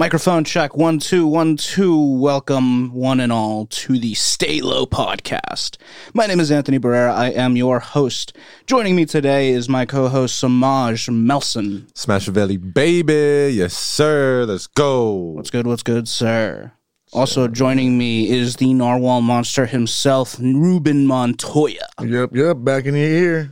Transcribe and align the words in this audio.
Microphone 0.00 0.44
check 0.44 0.78
one 0.78 0.98
two 0.98 1.26
one 1.26 1.58
two. 1.58 1.94
Welcome 1.94 2.94
one 2.94 3.20
and 3.20 3.30
all 3.30 3.66
to 3.66 3.98
the 3.98 4.14
Stay 4.14 4.62
Low 4.62 4.86
podcast. 4.86 5.76
My 6.14 6.24
name 6.24 6.40
is 6.40 6.50
Anthony 6.50 6.78
Barrera. 6.78 7.12
I 7.12 7.32
am 7.32 7.54
your 7.54 7.80
host. 7.80 8.34
Joining 8.64 8.96
me 8.96 9.04
today 9.04 9.50
is 9.50 9.68
my 9.68 9.84
co-host 9.84 10.38
Samaj 10.38 11.10
Melson. 11.10 11.86
Smash 11.94 12.28
Valley, 12.28 12.56
baby. 12.56 13.54
Yes, 13.54 13.74
sir. 13.74 14.46
Let's 14.48 14.68
go. 14.68 15.12
What's 15.12 15.50
good? 15.50 15.66
What's 15.66 15.82
good, 15.82 16.08
sir? 16.08 16.72
Also 17.12 17.46
joining 17.46 17.98
me 17.98 18.30
is 18.30 18.56
the 18.56 18.72
Narwhal 18.72 19.20
monster 19.20 19.66
himself, 19.66 20.38
Ruben 20.40 21.04
Montoya. 21.04 21.86
Yep, 22.00 22.30
yep, 22.34 22.56
back 22.64 22.86
in 22.86 22.94
your 22.94 23.04
ear. 23.04 23.50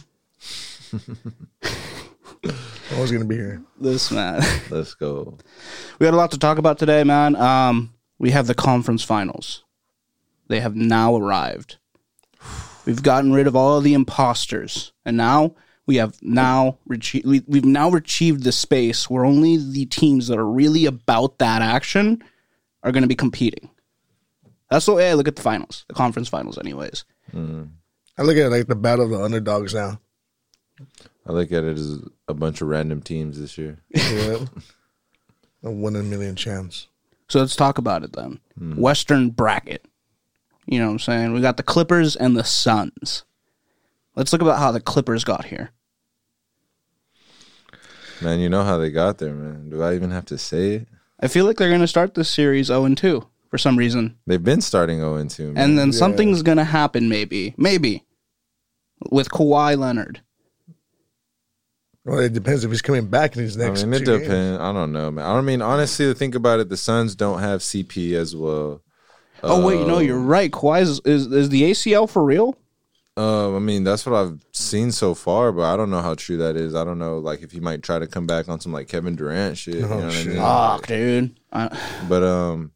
I 2.95 3.01
was 3.01 3.13
gonna 3.13 3.25
be 3.25 3.37
here. 3.37 3.63
This 3.81 4.11
man. 4.11 4.43
Let's 4.71 4.95
go. 4.95 5.37
We 5.99 6.07
had 6.07 6.15
a 6.15 6.17
lot 6.17 6.31
to 6.33 6.39
talk 6.39 6.59
about 6.59 6.79
today, 6.79 7.05
man. 7.05 7.37
Um, 7.37 7.95
we 8.19 8.31
have 8.31 8.47
the 8.47 8.55
conference 8.55 9.05
finals. 9.05 9.65
They 10.49 10.61
have 10.61 10.75
now 10.75 11.15
arrived. 11.15 11.77
We've 12.87 13.03
gotten 13.03 13.33
rid 13.33 13.47
of 13.47 13.55
all 13.55 13.77
of 13.77 13.85
the 13.85 13.93
imposters, 13.93 14.93
and 15.05 15.17
now 15.17 15.55
we 15.87 15.97
have 15.97 16.17
now 16.23 16.79
rechi- 16.89 17.25
we, 17.25 17.43
we've 17.47 17.65
now 17.65 17.95
achieved 17.95 18.45
the 18.45 18.53
space 18.53 19.11
where 19.11 19.25
only 19.27 19.57
the 19.59 19.85
teams 19.87 20.29
that 20.29 20.39
are 20.39 20.47
really 20.47 20.87
about 20.87 21.39
that 21.39 21.61
action 21.61 22.23
are 22.83 22.93
going 22.93 23.03
to 23.03 23.09
be 23.09 23.15
competing. 23.15 23.69
That's 24.71 24.87
the 24.87 24.95
way 24.95 25.11
I 25.11 25.15
look 25.15 25.29
at 25.29 25.37
the 25.37 25.43
finals, 25.43 25.85
the 25.89 25.95
conference 25.95 26.29
finals, 26.29 26.59
anyways. 26.59 27.05
I 28.17 28.23
look 28.23 28.37
at 28.37 28.47
it 28.47 28.51
like 28.51 28.67
the 28.67 28.75
battle 28.77 29.05
of 29.05 29.11
the 29.11 29.23
underdogs 29.23 29.75
now. 29.75 30.01
I 31.29 31.33
look 31.33 31.53
at 31.53 31.63
it 31.63 31.77
as 31.77 32.01
a 32.27 32.35
bunch 32.35 32.63
of 32.63 32.69
random 32.69 33.03
teams 33.03 33.39
this 33.39 33.59
year. 33.59 33.79
Yeah. 33.91 34.47
a 35.63 35.71
one 35.71 35.95
in 35.95 36.01
a 36.01 36.05
million 36.05 36.35
chance. 36.35 36.89
So 37.29 37.41
let's 37.41 37.55
talk 37.55 37.77
about 37.77 38.03
it 38.03 38.15
then. 38.15 38.41
Hmm. 38.59 38.77
Western 38.77 39.29
bracket. 39.29 39.85
You 40.65 40.79
know 40.79 40.87
what 40.87 40.93
I'm 40.93 40.99
saying? 41.01 41.33
We 41.35 41.43
got 41.43 41.59
the 41.59 41.63
Clippers 41.63 42.17
and 42.17 42.37
the 42.37 42.45
Suns. 42.45 43.25
Let's 44.17 44.33
look 44.33 44.43
about 44.43 44.59
how 44.59 44.73
the 44.73 44.81
Clippers 44.81 45.25
got 45.25 45.45
here. 45.47 45.71
Man, 48.23 48.41
you 48.41 48.49
know 48.49 48.65
how 48.65 48.79
they 48.79 48.91
got 48.91 49.19
there, 49.19 49.35
man. 49.35 49.71
Do 49.71 49.83
I 49.83 49.95
even 49.95 50.11
have 50.11 50.25
to 50.27 50.39
say 50.39 50.71
it? 50.73 50.89
I 51.21 51.29
feel 51.29 51.45
like 51.45 51.57
they're 51.57 51.69
going 51.69 51.81
to 51.81 51.87
start 51.87 52.15
this 52.15 52.29
series 52.29 52.67
0 52.67 52.95
2 52.95 53.27
for 53.51 53.59
some 53.59 53.77
reason. 53.77 54.17
They've 54.27 54.43
been 54.43 54.61
starting 54.61 54.99
0 54.99 55.25
2. 55.25 55.53
Man. 55.53 55.63
And 55.63 55.79
then 55.79 55.93
something's 55.93 56.43
going 56.43 56.59
to 56.59 56.65
happen, 56.65 57.09
maybe. 57.09 57.55
Maybe. 57.57 58.05
With 59.11 59.29
Kawhi 59.29 59.79
Leonard. 59.79 60.23
Well, 62.09 62.19
it 62.21 62.33
depends 62.33 62.65
if 62.65 62.71
he's 62.71 62.83
coming 62.83 63.07
back 63.07 63.37
in 63.37 63.43
these 63.43 63.59
I 63.61 63.67
next. 63.67 63.85
mean, 63.85 63.95
it 63.95 63.99
two 64.01 64.05
games. 64.07 64.23
depends. 64.23 64.61
I 64.61 64.73
don't 64.73 64.93
know, 64.93 65.11
man. 65.11 65.27
I 65.27 65.41
mean, 65.41 65.63
honestly, 65.63 66.07
to 66.07 66.15
think 66.15 66.35
about 66.35 66.61
it, 66.61 66.69
the 66.69 66.77
Suns 66.77 67.15
don't 67.15 67.41
have 67.41 67.61
CP 67.61 68.15
as 68.15 68.35
well. 68.35 68.83
Oh, 69.43 69.65
wait, 69.65 69.87
no, 69.87 69.99
you're 70.01 70.19
right. 70.19 70.51
Kawhi 70.51 70.81
is, 70.83 71.01
is, 71.05 71.27
is 71.27 71.49
the 71.49 71.63
ACL 71.71 72.09
for 72.11 72.25
real? 72.25 72.57
Um, 73.17 73.57
I 73.57 73.59
mean, 73.59 73.83
that's 73.85 74.07
what 74.07 74.15
I've 74.15 74.41
seen 74.53 74.91
so 74.93 75.13
far, 75.15 75.51
but 75.53 75.63
I 75.63 75.77
don't 75.77 75.91
know 75.91 76.01
how 76.03 76.15
true 76.15 76.37
that 76.39 76.57
is. 76.57 76.75
I 76.75 76.85
don't 76.85 76.99
know, 77.01 77.19
like, 77.19 77.43
if 77.43 77.51
he 77.53 77.59
might 77.61 77.83
try 77.83 77.99
to 77.99 78.07
come 78.07 78.27
back 78.27 78.49
on 78.49 78.61
some 78.61 78.73
like 78.73 78.89
Kevin 78.89 79.17
Durant 79.17 79.59
shit. 79.59 79.75
you 79.75 79.81
know 79.83 79.97
what 79.97 80.13
shit. 80.13 80.27
I 80.27 80.31
mean? 80.31 80.37
Fuck, 80.39 80.87
dude. 80.87 81.41
I, 81.53 81.79
But 82.09 82.23
um 82.23 82.73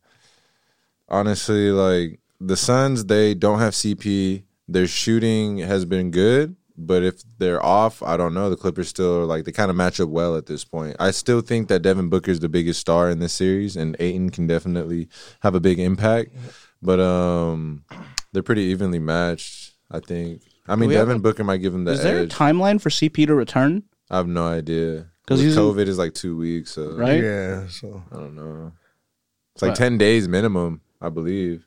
honestly, 1.08 1.70
like 1.70 2.20
the 2.40 2.56
Suns, 2.56 3.04
they 3.04 3.34
don't 3.34 3.58
have 3.60 3.72
CP. 3.74 4.42
Their 4.68 4.86
shooting 4.86 5.58
has 5.58 5.84
been 5.84 6.10
good, 6.10 6.56
but 6.76 7.02
if 7.02 7.22
they're 7.38 7.64
off, 7.64 8.02
I 8.02 8.16
don't 8.16 8.34
know. 8.34 8.48
The 8.50 8.56
Clippers 8.56 8.88
still 8.88 9.20
are 9.20 9.24
like 9.24 9.44
they 9.44 9.52
kind 9.52 9.70
of 9.70 9.76
match 9.76 10.00
up 10.00 10.08
well 10.08 10.36
at 10.36 10.46
this 10.46 10.64
point. 10.64 10.96
I 10.98 11.10
still 11.10 11.40
think 11.40 11.68
that 11.68 11.80
Devin 11.82 12.08
Booker 12.08 12.30
is 12.30 12.40
the 12.40 12.48
biggest 12.48 12.80
star 12.80 13.10
in 13.10 13.18
this 13.18 13.32
series, 13.32 13.76
and 13.76 13.96
Ayton 13.98 14.30
can 14.30 14.46
definitely 14.46 15.08
have 15.40 15.54
a 15.54 15.60
big 15.60 15.78
impact. 15.78 16.30
But 16.80 16.98
um 17.00 17.84
they're 18.32 18.42
pretty 18.42 18.62
evenly 18.62 18.98
matched, 18.98 19.74
I 19.90 20.00
think. 20.00 20.42
I 20.66 20.76
mean, 20.76 20.88
we 20.88 20.94
have 20.94 21.08
Devin 21.08 21.22
Booker 21.22 21.44
might 21.44 21.58
give 21.58 21.74
him 21.74 21.84
the 21.84 21.92
is 21.92 22.02
there 22.02 22.20
a 22.22 22.26
timeline 22.26 22.80
for 22.80 22.88
CP 22.88 23.26
to 23.26 23.34
return? 23.34 23.82
I 24.10 24.16
have 24.16 24.28
no 24.28 24.46
idea. 24.46 25.08
Because 25.24 25.40
COVID 25.56 25.86
is 25.86 25.98
like 25.98 26.14
two 26.14 26.36
weeks, 26.36 26.72
so 26.72 26.92
Right? 26.96 27.22
Yeah. 27.22 27.68
So 27.68 28.02
I 28.10 28.16
don't 28.16 28.34
know. 28.34 28.72
It's 29.54 29.62
like 29.62 29.72
But- 29.72 29.78
ten 29.78 29.98
days 29.98 30.26
minimum, 30.28 30.80
I 31.00 31.08
believe. 31.08 31.66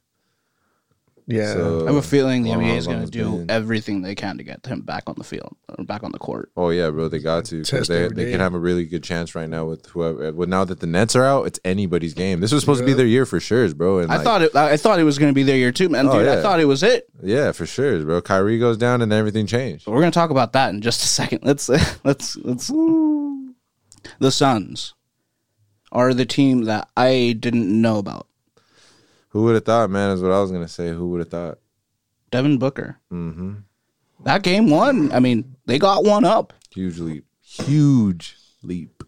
Yeah. 1.27 1.53
So, 1.53 1.83
I 1.83 1.87
have 1.87 1.95
a 1.95 2.01
feeling 2.01 2.43
the 2.43 2.51
NBA 2.51 2.77
is 2.77 2.87
going 2.87 3.03
to 3.03 3.09
do 3.09 3.37
been. 3.37 3.51
everything 3.51 4.01
they 4.01 4.15
can 4.15 4.37
to 4.37 4.43
get 4.43 4.65
him 4.65 4.81
back 4.81 5.03
on 5.07 5.15
the 5.17 5.23
field, 5.23 5.55
or 5.69 5.83
back 5.83 6.03
on 6.03 6.11
the 6.11 6.19
court. 6.19 6.51
Oh 6.55 6.69
yeah, 6.69 6.89
bro, 6.89 7.07
they 7.07 7.19
got 7.19 7.45
to. 7.45 7.63
They, 7.63 8.07
they 8.09 8.31
can 8.31 8.39
have 8.39 8.53
a 8.53 8.59
really 8.59 8.85
good 8.85 9.03
chance 9.03 9.33
right 9.35 9.49
now 9.49 9.65
with 9.65 9.87
whoever. 9.87 10.25
Eh, 10.25 10.29
well, 10.31 10.47
now 10.47 10.63
that 10.65 10.79
the 10.79 10.87
Nets 10.87 11.15
are 11.15 11.25
out, 11.25 11.47
it's 11.47 11.59
anybody's 11.65 12.13
game. 12.13 12.39
This 12.41 12.51
was 12.51 12.61
supposed 12.61 12.81
to 12.81 12.85
be 12.85 12.93
their 12.93 13.07
year 13.07 13.25
for 13.25 13.39
sure, 13.39 13.73
bro. 13.73 13.99
And 13.99 14.11
I 14.11 14.17
like, 14.17 14.23
thought 14.23 14.41
it. 14.43 14.55
I 14.55 14.77
thought 14.77 14.99
it 14.99 15.03
was 15.03 15.17
going 15.17 15.31
to 15.31 15.35
be 15.35 15.43
their 15.43 15.57
year 15.57 15.71
too, 15.71 15.89
man. 15.89 16.07
Oh, 16.07 16.19
Dude, 16.19 16.27
I 16.27 16.41
thought 16.41 16.59
it 16.59 16.65
was 16.65 16.83
it. 16.83 17.07
yeah, 17.23 17.51
for 17.51 17.65
sure, 17.65 18.03
bro. 18.03 18.21
Kyrie 18.21 18.59
goes 18.59 18.77
down 18.77 19.01
and 19.01 19.11
everything 19.11 19.47
changed. 19.47 19.85
But 19.85 19.91
we're 19.91 20.01
gonna 20.01 20.11
talk 20.11 20.29
about 20.29 20.53
that 20.53 20.73
in 20.73 20.81
just 20.81 21.03
a 21.03 21.07
second. 21.07 21.39
Let's 21.43 21.69
let's 22.03 22.35
let's. 22.37 22.71
The 24.19 24.31
Suns 24.31 24.93
are 25.91 26.13
the 26.13 26.25
team 26.25 26.65
that 26.65 26.89
I 26.95 27.35
didn't 27.39 27.81
know 27.81 27.97
about. 27.97 28.27
Who 29.35 29.43
would 29.43 29.55
have 29.55 29.65
thought, 29.65 29.89
man? 29.89 30.11
Is 30.11 30.21
what 30.21 30.31
I 30.31 30.39
was 30.39 30.49
gonna 30.49 30.65
say. 30.65 30.91
Who 30.91 31.09
would 31.09 31.19
have 31.19 31.27
thought? 31.27 31.57
Devin 32.31 32.57
Booker. 32.57 33.01
Mm-hmm. 33.11 33.55
That 34.23 34.43
game 34.43 34.69
one. 34.69 35.11
I 35.11 35.19
mean, 35.19 35.57
they 35.65 35.77
got 35.77 36.05
one 36.05 36.23
up. 36.23 36.53
Huge 36.73 36.99
leap, 36.99 37.25
huge 37.41 38.37
leap 38.63 39.03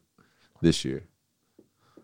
this 0.62 0.84
year. 0.84 1.08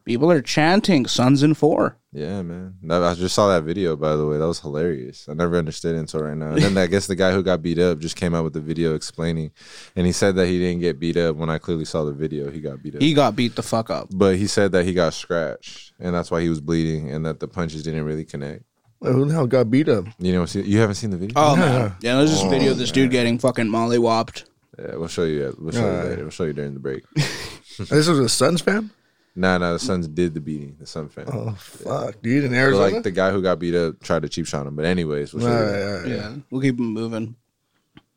People 0.05 0.29
are 0.31 0.41
chanting 0.41 1.05
Suns 1.05 1.43
in 1.43 1.53
four. 1.53 1.97
Yeah, 2.11 2.41
man. 2.41 2.75
I 2.89 3.13
just 3.15 3.33
saw 3.33 3.47
that 3.47 3.63
video, 3.63 3.95
by 3.95 4.15
the 4.15 4.27
way. 4.27 4.37
That 4.37 4.47
was 4.47 4.59
hilarious. 4.59 5.27
I 5.29 5.33
never 5.33 5.57
understood 5.57 5.95
it 5.95 5.99
until 5.99 6.21
right 6.21 6.37
now. 6.37 6.51
And 6.51 6.61
then 6.61 6.77
I 6.77 6.87
guess 6.87 7.07
the 7.07 7.15
guy 7.15 7.31
who 7.31 7.41
got 7.41 7.61
beat 7.61 7.79
up 7.79 7.99
just 7.99 8.15
came 8.15 8.35
out 8.35 8.43
with 8.43 8.53
the 8.53 8.59
video 8.59 8.95
explaining, 8.95 9.51
and 9.95 10.05
he 10.05 10.11
said 10.11 10.35
that 10.35 10.47
he 10.47 10.59
didn't 10.59 10.81
get 10.81 10.99
beat 10.99 11.17
up. 11.17 11.37
When 11.37 11.49
I 11.49 11.57
clearly 11.57 11.85
saw 11.85 12.03
the 12.03 12.11
video, 12.11 12.51
he 12.51 12.59
got 12.59 12.83
beat 12.83 12.95
up. 12.95 13.01
He 13.01 13.13
got 13.13 13.35
beat 13.35 13.55
the 13.55 13.63
fuck 13.63 13.89
up. 13.89 14.09
But 14.13 14.35
he 14.35 14.47
said 14.47 14.73
that 14.73 14.85
he 14.85 14.93
got 14.93 15.13
scratched, 15.13 15.93
and 15.99 16.13
that's 16.13 16.29
why 16.29 16.41
he 16.41 16.49
was 16.49 16.61
bleeding, 16.61 17.09
and 17.09 17.25
that 17.25 17.39
the 17.39 17.47
punches 17.47 17.83
didn't 17.83 18.03
really 18.03 18.25
connect. 18.25 18.63
Who 19.01 19.25
the 19.25 19.33
hell 19.33 19.47
got 19.47 19.71
beat 19.71 19.89
up? 19.89 20.05
You 20.19 20.33
know, 20.33 20.45
you 20.45 20.79
haven't 20.79 20.95
seen 20.95 21.09
the 21.09 21.17
video? 21.17 21.33
Oh 21.35 21.55
man, 21.55 21.95
yeah. 22.01 22.15
There's 22.15 22.31
this 22.31 22.43
video 22.43 22.71
of 22.71 22.77
this 22.77 22.91
dude 22.91 23.09
oh, 23.09 23.11
getting 23.11 23.39
fucking 23.39 23.67
mollywopped. 23.67 24.45
Yeah, 24.77 24.95
we'll 24.95 25.07
show 25.07 25.23
you. 25.23 25.55
We'll 25.59 25.71
show 25.71 25.79
you 25.79 25.85
Alright. 25.85 26.09
later. 26.09 26.21
We'll 26.23 26.31
show 26.31 26.45
you 26.45 26.53
during 26.53 26.73
the 26.73 26.79
break. 26.79 27.03
this 27.15 28.07
was 28.07 28.19
a 28.19 28.29
Suns 28.29 28.61
fan. 28.61 28.91
Nah, 29.35 29.57
nah, 29.57 29.73
the 29.73 29.79
Suns 29.79 30.07
did 30.07 30.33
the 30.33 30.41
beating. 30.41 30.75
The 30.79 30.85
Sun 30.85 31.09
fan. 31.09 31.25
Oh 31.31 31.51
fuck, 31.57 32.21
dude! 32.21 32.43
In 32.45 32.51
But, 32.51 32.57
Arizona. 32.57 32.93
like 32.95 33.03
the 33.03 33.11
guy 33.11 33.31
who 33.31 33.41
got 33.41 33.59
beat 33.59 33.75
up 33.75 34.01
tried 34.01 34.21
to 34.23 34.29
cheap 34.29 34.45
shot 34.45 34.67
him. 34.67 34.75
But 34.75 34.85
anyways, 34.85 35.33
we'll 35.33 35.43
show 35.43 35.49
you. 35.49 35.53
Right, 35.53 35.71
that. 35.71 35.85
right, 35.85 36.01
right. 36.01 36.09
Yeah, 36.09 36.35
we'll 36.49 36.61
keep 36.61 36.77
him 36.79 36.87
moving. 36.93 37.35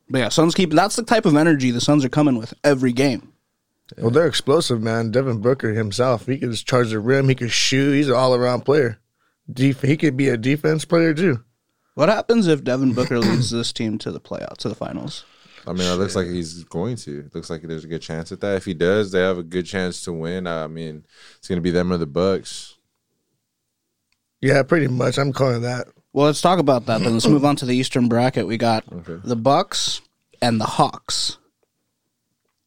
But 0.09 0.19
yeah, 0.19 0.29
Suns 0.29 0.55
keep. 0.55 0.71
That's 0.71 0.95
the 0.95 1.03
type 1.03 1.25
of 1.25 1.35
energy 1.35 1.71
the 1.71 1.81
Suns 1.81 2.05
are 2.05 2.09
coming 2.09 2.37
with 2.37 2.53
every 2.63 2.93
game. 2.93 3.33
Well, 3.97 4.09
they're 4.11 4.27
explosive, 4.27 4.81
man. 4.81 5.11
Devin 5.11 5.39
Booker 5.41 5.73
himself, 5.73 6.25
he 6.25 6.37
could 6.37 6.51
just 6.51 6.67
charge 6.67 6.89
the 6.89 6.99
rim. 6.99 7.29
He 7.29 7.35
could 7.35 7.51
shoot. 7.51 7.93
He's 7.93 8.09
an 8.09 8.15
all-around 8.15 8.61
player. 8.65 8.99
Def- 9.51 9.81
he 9.81 9.95
could 9.95 10.17
be 10.17 10.27
a 10.27 10.35
defense 10.35 10.83
player 10.83 11.13
too. 11.13 11.41
What 11.93 12.09
happens 12.09 12.47
if 12.47 12.63
Devin 12.65 12.93
Booker 12.93 13.17
leads 13.17 13.49
this 13.49 13.71
team 13.71 13.97
to 13.99 14.11
the 14.11 14.19
playoff 14.19 14.57
to 14.57 14.69
the 14.69 14.75
finals? 14.75 15.23
I 15.67 15.73
mean, 15.73 15.91
it 15.91 15.95
looks 15.95 16.15
like 16.15 16.27
he's 16.27 16.63
going 16.63 16.95
to. 16.97 17.19
It 17.25 17.35
looks 17.35 17.49
like 17.49 17.61
there's 17.61 17.83
a 17.83 17.87
good 17.87 18.01
chance 18.01 18.31
at 18.31 18.39
that. 18.41 18.55
If 18.55 18.65
he 18.65 18.73
does, 18.73 19.11
they 19.11 19.19
have 19.19 19.37
a 19.37 19.43
good 19.43 19.65
chance 19.65 20.01
to 20.03 20.13
win. 20.13 20.47
I 20.47 20.67
mean, 20.67 21.03
it's 21.37 21.47
going 21.47 21.57
to 21.57 21.61
be 21.61 21.71
them 21.71 21.91
or 21.91 21.97
the 21.97 22.05
Bucks. 22.05 22.77
Yeah, 24.41 24.63
pretty 24.63 24.87
much. 24.87 25.17
I'm 25.17 25.33
calling 25.33 25.61
that. 25.63 25.87
Well, 26.13 26.27
let's 26.27 26.41
talk 26.41 26.59
about 26.59 26.85
that. 26.85 27.01
Then 27.01 27.13
let's 27.13 27.27
move 27.27 27.43
on 27.45 27.55
to 27.57 27.65
the 27.65 27.75
Eastern 27.75 28.07
bracket. 28.07 28.47
We 28.47 28.57
got 28.57 28.83
Okay. 28.91 29.19
the 29.23 29.35
Bucks 29.35 30.01
and 30.41 30.59
the 30.61 30.65
Hawks. 30.65 31.37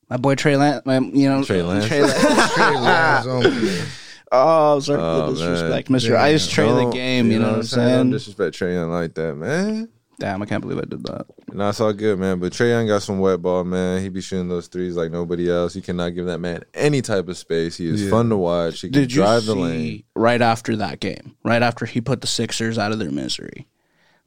My 0.09 0.16
boy 0.16 0.34
Trey 0.34 0.56
Lance, 0.56 0.84
my, 0.84 0.99
you 0.99 1.28
know 1.28 1.44
Trey 1.44 1.62
Lance. 1.62 1.87
Trey 1.87 2.03
Lance. 2.03 2.53
Trey 2.55 2.77
Lance, 2.77 3.27
oh, 3.28 3.87
oh, 4.33 4.81
sorry 4.81 4.99
for 4.99 5.05
Oh, 5.05 5.27
the 5.33 5.39
disrespect, 5.39 5.89
man. 5.89 5.95
Mister. 5.95 6.16
I 6.16 6.33
just 6.33 6.51
Trey 6.51 6.66
the 6.66 6.91
game. 6.91 7.30
You, 7.30 7.39
know, 7.39 7.45
what 7.45 7.51
I'm 7.53 7.57
Don't 7.60 7.65
saying? 7.66 8.10
disrespect 8.10 8.57
Trey 8.57 8.77
like 8.80 9.15
that, 9.15 9.34
man. 9.36 9.89
Damn, 10.21 10.43
I 10.43 10.45
can't 10.45 10.61
believe 10.61 10.77
I 10.77 10.83
did 10.83 11.03
that. 11.07 11.25
No, 11.51 11.71
it's 11.71 11.81
all 11.81 11.95
good, 11.95 12.19
man. 12.19 12.39
But 12.41 12.53
Trae 12.53 12.69
Young 12.69 12.87
got 12.87 13.03
some 13.03 13.21
wet 13.21 13.41
ball, 13.41 13.65
man. 13.65 14.03
He 14.03 14.11
be 14.11 14.21
shooting 14.21 14.49
those 14.49 14.67
threes 14.67 14.95
like 14.95 15.11
nobody 15.11 15.51
else. 15.51 15.75
You 15.75 15.81
cannot 15.81 16.11
give 16.11 16.27
that 16.27 16.41
man 16.41 16.63
any 16.75 17.01
type 17.01 17.27
of 17.28 17.39
space. 17.39 17.78
He 17.78 17.89
is 17.89 18.05
Yeah. 18.05 18.11
fun 18.11 18.28
to 18.28 18.37
watch. 18.37 18.83
He 18.83 18.89
can 18.89 19.01
Did 19.01 19.13
you 19.13 19.22
drive 19.22 19.43
see 19.43 19.47
the 19.47 19.55
lane. 19.55 20.03
right 20.15 20.43
after 20.43 20.77
that 20.77 21.01
game? 21.01 21.37
Right 21.43 21.63
after 21.63 21.87
he 21.87 22.03
put 22.03 22.21
the 22.21 22.27
Sixers 22.27 22.77
out 22.77 22.93
of 22.93 22.99
their 22.99 23.11
misery, 23.11 23.67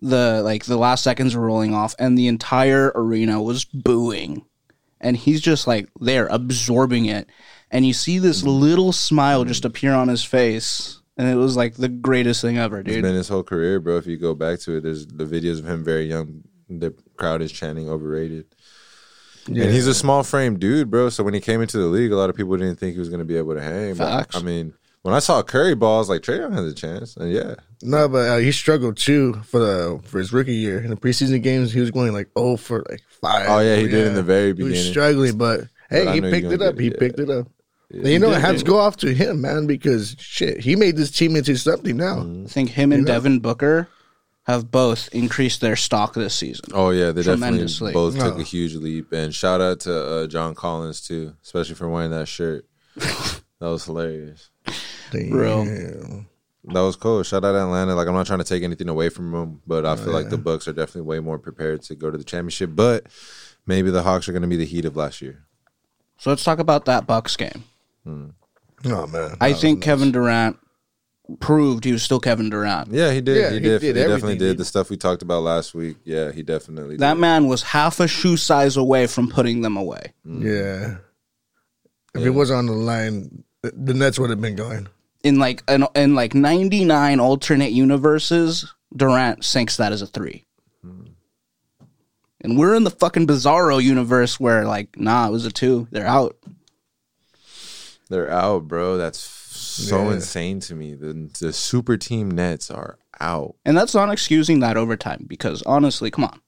the 0.02 0.42
like 0.44 0.66
the 0.66 0.78
last 0.78 1.04
seconds 1.04 1.36
were 1.36 1.46
rolling 1.46 1.76
off, 1.76 1.94
and 2.00 2.18
the 2.18 2.28
entire 2.28 2.92
arena 2.96 3.40
was 3.40 3.64
booing, 3.64 4.44
and 5.00 5.16
he's 5.16 5.42
just 5.42 5.68
like 5.68 5.90
there 6.02 6.26
absorbing 6.26 7.06
it, 7.06 7.30
and 7.70 7.86
you 7.86 7.94
see 7.94 8.18
this 8.18 8.42
mm. 8.42 8.48
little 8.60 8.92
smile 8.92 9.46
mm. 9.46 9.48
just 9.48 9.64
appear 9.64 9.94
on 9.94 10.08
his 10.08 10.24
face, 10.24 11.02
and 11.18 11.28
it 11.28 11.36
was 11.36 11.56
like 11.56 11.76
the 11.76 11.90
greatest 11.90 12.42
thing 12.42 12.58
ever, 12.58 12.80
It's 12.80 12.88
dude. 12.90 13.04
been 13.04 13.16
his 13.16 13.28
whole 13.30 13.44
career, 13.44 13.80
bro. 13.80 13.98
If 13.98 14.08
you 14.08 14.18
go 14.18 14.34
back 14.34 14.60
to 14.62 14.78
it, 14.78 14.82
there's 14.82 15.06
the 15.08 15.26
videos 15.26 15.60
of 15.60 15.66
him 15.68 15.84
very 15.84 16.06
young. 16.06 16.44
The 16.70 16.94
crowd 17.18 17.42
is 17.42 17.52
chanting 17.52 17.90
overrated. 17.90 18.46
Yeah. 19.48 19.64
And 19.66 19.74
he's 19.74 19.88
a 19.88 19.94
small 19.94 20.24
frame 20.24 20.58
dude, 20.58 20.90
bro. 20.90 21.10
So 21.10 21.24
when 21.24 21.34
he 21.34 21.42
came 21.42 21.62
into 21.62 21.78
the 21.78 21.86
league, 21.88 22.12
a 22.12 22.16
lot 22.16 22.30
of 22.30 22.36
people 22.36 22.56
didn't 22.58 22.78
think 22.78 22.94
he 22.94 23.00
was 23.00 23.10
going 23.10 23.20
to 23.20 23.26
be 23.26 23.38
able 23.38 23.54
to 23.56 23.62
hang. 23.62 23.96
But, 23.96 24.10
Facts. 24.10 24.36
I 24.38 24.42
mean, 24.42 24.74
When 25.02 25.14
I 25.14 25.20
saw 25.20 25.44
Curry 25.44 25.76
balls, 25.76 26.10
like 26.10 26.22
Trae 26.22 26.40
Young 26.40 26.54
has 26.54 26.66
a 26.72 26.74
chance, 26.74 27.18
and 27.18 27.30
yeah, 27.30 27.56
No, 27.82 28.08
but 28.08 28.30
uh, 28.30 28.38
he 28.38 28.54
struggled 28.54 28.96
too 28.96 29.34
for 29.44 29.60
the 29.60 30.00
for 30.06 30.18
his 30.20 30.32
rookie 30.32 30.56
year 30.56 30.80
in 30.82 30.90
the 30.90 30.96
preseason 30.96 31.44
games. 31.44 31.74
He 31.74 31.82
was 31.82 31.92
going 31.92 32.14
like 32.14 32.30
oh 32.38 32.56
for 32.56 32.86
like 32.90 33.02
five. 33.22 33.48
Oh, 33.50 33.60
yeah, 33.60 33.76
he 33.76 33.90
did 33.90 34.08
in 34.08 34.14
the 34.16 34.24
very 34.24 34.54
beginning. 34.54 34.76
He 34.76 34.80
was 34.80 34.90
struggling, 34.90 35.38
but 35.38 35.68
hey, 35.90 36.06
But 36.06 36.16
he 36.16 36.22
picked 36.22 36.44
you're 36.46 36.54
it 36.54 36.62
up. 36.62 36.76
get 36.76 36.82
He 36.82 36.88
it, 36.88 37.00
picked 37.00 37.20
yeah. 37.20 37.26
it 37.26 37.30
up. 37.32 37.48
Yeah, 37.94 38.00
And 38.00 38.08
you 38.10 38.20
know, 38.20 38.30
did, 38.30 38.38
it 38.38 38.42
has 38.42 38.60
to 38.64 38.66
go 38.66 38.80
off 38.80 38.98
to 38.98 39.14
him, 39.14 39.42
man, 39.42 39.68
because 39.68 40.16
shit, 40.20 40.60
he 40.60 40.76
made 40.76 40.98
this 40.98 41.12
team 41.12 41.36
into 41.36 41.56
something 41.56 41.96
now. 41.96 42.18
Mm-hmm. 42.18 42.46
I 42.46 42.50
think 42.50 42.70
him 42.72 42.92
and 42.92 43.02
You 43.02 43.06
know? 43.06 43.14
Devin 43.14 43.40
Booker 43.40 43.88
have 44.44 44.72
both 44.72 45.08
increased 45.14 45.62
their 45.62 45.76
stock 45.76 46.14
this 46.16 46.36
season. 46.36 46.66
Oh 46.74 46.90
yeah, 46.90 47.12
they 47.12 47.24
definitely 47.24 47.94
both 47.94 48.18
took 48.18 48.36
No. 48.36 48.42
a 48.42 48.44
huge 48.44 48.76
leap. 48.76 49.12
And 49.14 49.34
shout 49.34 49.62
out 49.62 49.82
to 49.82 50.06
uh, 50.06 50.28
John 50.28 50.54
Collins 50.56 51.02
too, 51.02 51.36
especially 51.44 51.76
for 51.76 51.88
wearing 51.88 52.12
that 52.12 52.28
shirt. 52.28 52.66
that 52.96 53.42
was 53.60 53.86
hilarious. 53.86 54.50
Real. 55.14 55.64
Damn. 55.66 56.28
That 56.66 56.82
was 56.82 56.96
cool. 56.96 57.24
Shout 57.24 57.44
out 57.46 57.56
Atlanta. 57.56 57.94
Like 57.96 58.08
I'm 58.08 58.14
not 58.14 58.26
trying 58.26 58.40
to 58.40 58.46
take 58.46 58.64
anything 58.64 58.90
away 58.90 59.10
from 59.10 59.32
them, 59.32 59.62
but 59.68 59.86
I 59.86 59.96
feel 59.96 60.14
like 60.14 60.30
the 60.30 60.38
Bucks 60.38 60.68
are 60.68 60.74
definitely 60.74 61.02
way 61.02 61.20
more 61.20 61.38
prepared 61.38 61.82
to 61.84 61.96
go 61.96 62.10
to 62.10 62.18
the 62.18 62.24
championship. 62.24 62.72
But 62.74 63.06
maybe 63.66 63.92
the 63.92 64.04
Hawks 64.04 64.28
are 64.28 64.32
going 64.32 64.44
to 64.44 64.48
be 64.48 64.56
the 64.58 64.66
heat 64.66 64.86
of 64.86 64.96
last 64.96 65.22
year. 65.22 65.46
So 66.18 66.30
let's 66.30 66.44
talk 66.44 66.60
about 66.60 66.86
that 66.86 67.06
Bucks 67.06 67.36
game. 67.36 67.66
Oh 68.06 69.08
man, 69.08 69.38
I 69.40 69.54
think 69.54 69.80
was 69.80 69.86
Kevin 69.86 70.12
Durant 70.12 70.58
proved 71.40 71.86
he 71.86 71.92
was 71.94 72.04
still 72.04 72.20
Kevin 72.20 72.50
Durant. 72.50 72.92
Yeah, 72.92 73.12
he 73.12 73.22
did. 73.22 73.38
Yeah, 73.38 73.50
he, 73.50 73.56
he 73.56 73.60
did. 73.62 73.80
did 73.80 73.96
He 73.96 74.02
definitely 74.04 74.38
did 74.38 74.58
the 74.58 74.66
stuff 74.66 74.90
we 74.90 74.98
talked 74.98 75.22
about 75.22 75.44
last 75.44 75.74
week. 75.74 75.98
Yeah, 76.04 76.32
he 76.32 76.44
definitely. 76.44 76.98
That 76.98 77.14
did. 77.14 77.20
man 77.22 77.48
was 77.48 77.64
half 77.64 78.00
a 78.02 78.08
shoe 78.08 78.36
size 78.38 78.76
away 78.76 79.08
from 79.08 79.30
putting 79.30 79.62
them 79.62 79.78
away. 79.78 80.14
nice. 80.26 80.46
Yeah. 80.46 80.96
If 82.16 82.22
Yeah. 82.22 82.28
it 82.28 82.34
was 82.34 82.52
on 82.52 82.66
the 82.68 82.74
line, 82.74 83.44
the- 83.62 83.72
the 83.76 83.94
Nets 83.94 84.20
would 84.20 84.30
have 84.30 84.42
been 84.42 84.56
going. 84.58 84.88
In 85.24 85.40
like 85.40 85.64
in, 85.70 85.88
in 85.96 86.14
like 86.14 86.34
99 86.36 87.20
alternate 87.22 87.72
universes, 87.72 88.66
Durant 88.96 89.46
sinks 89.46 89.78
that 89.78 89.94
as 89.94 90.02
a 90.02 90.08
3. 90.08 90.46
Hmm. 90.84 91.02
And 92.42 92.60
we're 92.60 92.76
in 92.76 92.84
the 92.84 92.92
fucking 92.92 93.26
bizarro 93.28 93.82
universe 93.82 94.40
where 94.42 94.66
like 94.66 95.00
nah, 95.00 95.28
it 95.28 95.32
was 95.32 95.46
a 95.46 95.52
2. 95.52 95.88
They're 95.92 96.06
out. 96.06 96.36
They're 98.10 98.30
out, 98.30 98.68
bro. 98.68 98.98
That's 98.98 99.20
so 99.20 100.04
Yeah. 100.10 100.14
insane 100.16 100.60
to 100.62 100.76
me. 100.76 100.94
The 100.94 101.30
the 101.40 101.54
super 101.54 101.98
team 101.98 102.30
Nets 102.32 102.70
are 102.70 102.98
out. 103.20 103.56
And 103.66 103.78
that's 103.78 103.94
not 103.94 104.12
excusing 104.12 104.60
that 104.60 104.78
overtime 104.78 105.26
because 105.28 105.62
honestly, 105.64 106.12
come 106.12 106.26
on. 106.26 106.40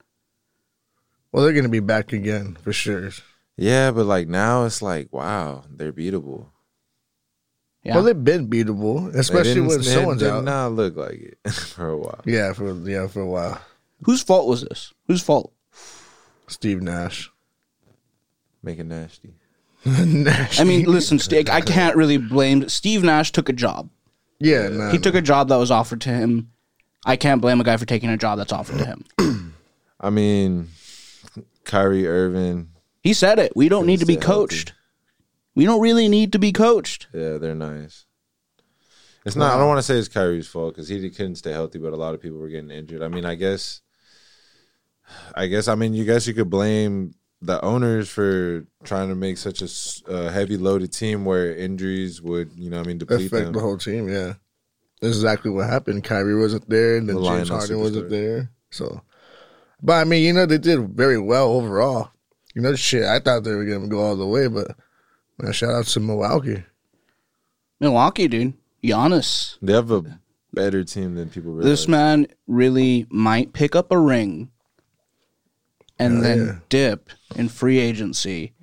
Well, 1.31 1.43
they're 1.43 1.53
gonna 1.53 1.69
be 1.69 1.79
back 1.79 2.13
again 2.13 2.57
for 2.61 2.73
sure. 2.73 3.11
Yeah, 3.57 3.91
but 3.91 4.05
like 4.05 4.27
now 4.27 4.65
it's 4.65 4.81
like 4.81 5.11
wow, 5.13 5.63
they're 5.69 5.93
beatable. 5.93 6.47
Yeah. 7.83 7.95
Well, 7.95 8.03
they've 8.03 8.23
been 8.23 8.49
beatable, 8.49 9.13
especially 9.13 9.61
when 9.61 9.77
they 9.77 9.83
someone's 9.83 10.19
did 10.21 10.31
out. 10.31 10.43
not 10.43 10.71
look 10.73 10.95
like 10.97 11.37
it 11.45 11.51
for 11.53 11.89
a 11.89 11.97
while. 11.97 12.21
Yeah, 12.25 12.51
for 12.53 12.73
yeah 12.89 13.07
for 13.07 13.21
a 13.21 13.27
while. 13.27 13.61
Whose 14.03 14.23
fault 14.23 14.47
was 14.47 14.61
this? 14.63 14.91
Whose 15.07 15.21
fault? 15.21 15.53
Steve 16.47 16.81
Nash. 16.81 17.31
Make 18.63 18.79
it 18.79 18.85
nasty. 18.85 19.35
Nash. 19.85 20.59
I 20.59 20.63
mean, 20.63 20.85
listen, 20.87 21.19
St- 21.19 21.49
I 21.49 21.61
can't 21.61 21.95
really 21.95 22.17
blame 22.17 22.67
Steve 22.69 23.03
Nash 23.03 23.31
took 23.31 23.49
a 23.49 23.53
job. 23.53 23.89
yeah, 24.39 24.67
nah, 24.69 24.91
He 24.91 24.97
took 24.97 25.15
a 25.15 25.21
job 25.21 25.49
that 25.49 25.57
was 25.57 25.71
offered 25.71 26.01
to 26.01 26.09
him. 26.09 26.51
I 27.05 27.15
can't 27.17 27.39
blame 27.41 27.61
a 27.61 27.63
guy 27.63 27.77
for 27.77 27.85
taking 27.85 28.09
a 28.09 28.17
job 28.17 28.37
that's 28.39 28.51
offered 28.51 28.79
to 28.79 28.85
him. 28.85 29.53
I 29.99 30.09
mean, 30.09 30.69
Kyrie 31.63 32.07
Irving. 32.07 32.69
He 33.01 33.13
said 33.13 33.37
it. 33.37 33.53
We 33.55 33.69
don't 33.69 33.85
need 33.85 33.99
to 33.99 34.05
be 34.07 34.13
Stay 34.15 34.25
healthy. 34.25 34.39
coached. 34.55 34.73
We 35.53 35.65
don't 35.65 35.81
really 35.81 36.07
need 36.09 36.31
to 36.33 36.39
be 36.39 36.51
coached. 36.51 37.07
Yeah, 37.13 37.37
they're 37.37 37.53
nice. 37.55 38.05
It's 39.25 39.35
not. 39.35 39.55
I 39.55 39.57
don't 39.57 39.67
want 39.67 39.77
to 39.79 39.83
say 39.83 39.97
it's 39.97 40.07
Kyrie's 40.07 40.47
fault 40.47 40.73
because 40.75 40.87
he 40.87 41.09
couldn't 41.09 41.35
stay 41.35 41.51
healthy, 41.51 41.79
but 41.79 41.93
a 41.93 41.95
lot 41.95 42.13
of 42.13 42.21
people 42.21 42.37
were 42.39 42.49
getting 42.49 42.71
injured. 42.71 43.01
I 43.01 43.07
mean, 43.07 43.25
I 43.25 43.35
guess. 43.35 43.81
I 45.35 45.45
guess. 45.47 45.67
I 45.67 45.75
mean, 45.75 45.93
you 45.93 46.05
guess 46.05 46.27
you 46.27 46.33
could 46.33 46.49
blame 46.49 47.13
the 47.45 47.63
owners 47.63 48.09
for 48.09 48.65
trying 48.83 49.09
to 49.09 49.15
make 49.15 49.37
such 49.37 49.61
a 49.61 50.11
uh, 50.11 50.29
heavy 50.29 50.57
loaded 50.57 50.91
team 50.91 51.25
where 51.25 51.55
injuries 51.55 52.21
would, 52.21 52.51
you 52.55 52.69
know, 52.69 52.79
I 52.79 52.83
mean, 52.83 52.97
deplete 52.97 53.27
affect 53.27 53.45
them. 53.45 53.53
the 53.53 53.59
whole 53.59 53.77
team. 53.77 54.07
Yeah, 54.07 54.33
that's 55.01 55.15
exactly 55.15 55.51
what 55.51 55.69
happened. 55.69 56.03
Kyrie 56.03 56.39
wasn't 56.39 56.69
there, 56.69 56.97
and 56.97 57.07
then 57.07 57.15
The 57.15 57.21
James 57.21 57.49
Lionel 57.49 57.57
Harden 57.57 57.79
wasn't 57.79 58.09
there. 58.09 58.51
So, 58.71 59.01
but 59.81 59.93
I 59.93 60.03
mean, 60.03 60.23
you 60.23 60.33
know, 60.33 60.45
they 60.45 60.57
did 60.57 60.89
very 60.89 61.19
well 61.19 61.51
overall. 61.51 62.11
You 62.53 62.61
know, 62.61 62.75
shit, 62.75 63.03
I 63.03 63.19
thought 63.19 63.43
they 63.43 63.53
were 63.53 63.65
gonna 63.65 63.87
go 63.87 63.99
all 63.99 64.15
the 64.15 64.27
way, 64.27 64.47
but 64.47 64.75
man, 65.37 65.51
shout 65.51 65.71
out 65.71 65.85
to 65.85 65.99
Milwaukee. 65.99 66.63
Milwaukee, 67.79 68.27
dude. 68.27 68.53
Giannis. 68.83 69.57
They 69.61 69.73
have 69.73 69.91
a 69.91 70.19
better 70.53 70.83
team 70.83 71.15
than 71.15 71.29
people 71.29 71.51
realize. 71.51 71.71
This 71.71 71.87
man 71.87 72.27
really 72.47 73.07
might 73.09 73.53
pick 73.53 73.75
up 73.75 73.91
a 73.91 73.99
ring 73.99 74.51
and 75.99 76.13
Hell 76.15 76.21
then 76.23 76.45
yeah. 76.45 76.53
dip 76.69 77.09
in 77.35 77.49
free 77.49 77.79
agency 77.79 78.53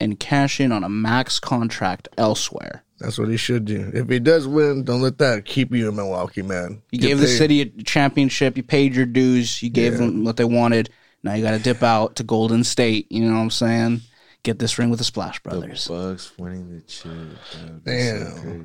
and 0.00 0.18
cash 0.18 0.60
in 0.60 0.72
on 0.72 0.84
a 0.84 0.88
max 0.88 1.38
contract 1.40 2.08
elsewhere. 2.16 2.84
That's 3.00 3.16
what 3.18 3.28
he 3.28 3.36
should 3.36 3.64
do. 3.64 3.90
If 3.94 4.08
he 4.08 4.18
does 4.18 4.46
win, 4.48 4.82
don't 4.84 5.02
let 5.02 5.18
that 5.18 5.44
keep 5.44 5.72
you 5.72 5.88
in 5.88 5.94
Milwaukee, 5.96 6.42
man. 6.42 6.82
You 6.90 6.98
Get 6.98 7.06
gave 7.08 7.18
the 7.20 7.26
city 7.28 7.60
a 7.60 7.66
championship. 7.84 8.56
You 8.56 8.62
paid 8.64 8.94
your 8.96 9.06
dues. 9.06 9.62
You 9.62 9.70
gave 9.70 9.92
Yeah. 9.92 9.98
them 9.98 10.24
what 10.24 10.36
they 10.36 10.44
wanted. 10.44 10.90
Now 11.22 11.34
you 11.34 11.42
got 11.44 11.52
to 11.52 11.58
dip 11.60 11.82
out 11.82 12.16
to 12.16 12.24
Golden 12.24 12.64
State. 12.64 13.10
You 13.10 13.24
know 13.28 13.34
what 13.36 13.40
I'm 13.42 13.50
saying? 13.50 14.00
Get 14.42 14.58
this 14.58 14.78
ring 14.78 14.90
with 14.90 14.98
the 14.98 15.04
Splash 15.04 15.40
the 15.42 15.48
Brothers. 15.50 15.86
Bucks 15.88 16.32
winning 16.38 16.74
the 16.74 16.80
chip. 16.82 17.12
That 17.12 17.62
would 17.72 17.84
be 17.84 17.90
Damn. 17.90 18.26
so 18.36 18.40
crazy. 18.42 18.64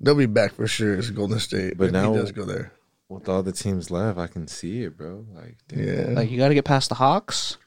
They'll 0.00 0.14
be 0.16 0.26
back 0.26 0.54
for 0.54 0.66
sure. 0.66 0.94
It's 0.94 1.10
Golden 1.10 1.38
State, 1.38 1.76
But 1.78 1.86
if 1.86 1.92
now- 1.92 2.12
he 2.12 2.18
does 2.18 2.32
go 2.32 2.44
there. 2.44 2.72
With 3.08 3.28
all 3.28 3.42
the 3.42 3.52
teams 3.52 3.90
left, 3.90 4.18
I 4.18 4.26
can 4.26 4.48
see 4.48 4.82
it, 4.82 4.96
bro. 4.96 5.26
Like, 5.34 5.58
damn. 5.68 5.78
Yeah, 5.86 6.14
Like 6.14 6.30
you 6.30 6.38
got 6.38 6.48
to 6.48 6.54
get 6.54 6.64
past 6.64 6.88
the 6.88 6.94
Hawks. 6.94 7.58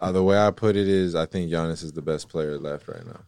Uh, 0.00 0.12
the 0.12 0.22
way 0.22 0.38
I 0.38 0.50
put 0.50 0.76
it 0.76 0.86
is, 0.86 1.14
I 1.14 1.24
think 1.26 1.50
Giannis 1.50 1.82
is 1.82 1.92
the 1.92 2.02
best 2.02 2.28
player 2.28 2.58
left 2.58 2.86
right 2.88 3.06
now. 3.06 3.20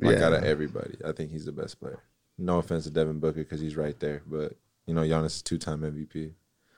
Like 0.00 0.18
Yeah. 0.18 0.26
out 0.26 0.32
of 0.32 0.44
everybody, 0.44 0.96
I 1.04 1.12
think 1.12 1.32
he's 1.32 1.44
the 1.44 1.52
best 1.52 1.80
player. 1.80 1.98
No 2.38 2.58
offense 2.58 2.84
to 2.84 2.90
Devin 2.90 3.18
Booker 3.18 3.40
because 3.40 3.60
he's 3.60 3.76
right 3.76 3.98
there, 3.98 4.22
but 4.26 4.54
you 4.86 4.94
know 4.94 5.02
Giannis 5.02 5.26
is 5.26 5.42
two 5.42 5.58
time 5.58 5.82
MVP 5.82 6.32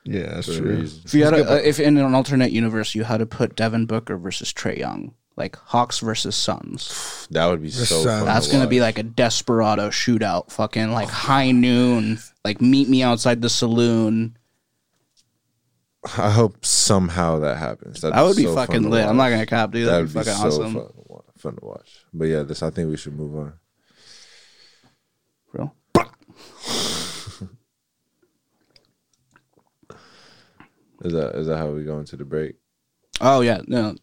yeah, 0.05 0.33
that's 0.33 0.47
true. 0.47 0.85
If 1.05 1.13
you 1.13 1.23
had 1.23 1.33
a, 1.33 1.49
uh, 1.49 1.55
if 1.55 1.79
in 1.79 1.97
an 1.97 2.13
alternate 2.13 2.51
universe 2.51 2.93
you 2.93 3.03
had 3.03 3.17
to 3.17 3.25
put 3.25 3.55
Devin 3.55 3.85
Booker 3.85 4.17
versus 4.17 4.51
Trae 4.51 4.77
Young, 4.77 5.13
like 5.35 5.55
Hawks 5.55 5.99
versus 5.99 6.35
Suns, 6.35 7.27
That 7.31 7.47
would 7.47 7.61
be 7.61 7.69
The 7.69 7.85
so. 7.85 8.03
Fun 8.03 8.25
that's 8.25 8.47
to 8.47 8.53
gonna 8.53 8.67
be 8.67 8.81
like 8.81 8.99
a 8.99 9.03
desperado 9.03 9.89
shootout. 9.89 10.51
Fucking 10.51 10.91
like 10.91 11.09
high 11.09 11.51
noon. 11.51 12.19
Like 12.45 12.61
meet 12.61 12.87
me 12.89 13.01
outside 13.03 13.41
the 13.41 13.49
saloon. 13.49 14.37
I 16.17 16.29
hope 16.31 16.65
somehow 16.65 17.39
that 17.39 17.57
happens. 17.57 18.01
That'd 18.01 18.15
That 18.17 18.23
would 18.23 18.35
be 18.35 18.43
so 18.43 18.55
fun 18.55 18.67
fucking 18.67 18.89
lit. 18.89 19.05
I'm 19.05 19.17
not 19.17 19.29
gonna 19.29 19.45
cop, 19.45 19.71
dude. 19.71 19.87
That 19.87 19.91
That'd 19.91 20.07
be 20.07 20.19
be 20.19 20.25
fucking 20.25 20.33
so 20.33 20.47
awesome. 20.47 20.73
fun, 20.73 20.87
to 20.87 21.39
fun 21.39 21.55
to 21.55 21.65
watch. 21.65 22.05
But 22.13 22.25
yeah, 22.25 22.43
this 22.43 22.61
I 22.61 22.69
think 22.69 22.89
we 22.89 22.97
should 22.97 23.15
move 23.15 23.35
on. 23.35 23.53
Real. 25.53 25.73
Is 31.03 31.11
that 31.13 31.35
is 31.35 31.47
that 31.47 31.57
how 31.57 31.69
we 31.69 31.83
go 31.83 31.99
into 31.99 32.15
the 32.15 32.25
break? 32.25 32.55
Oh 33.19 33.41
yeah, 33.41 33.61
no. 33.67 33.95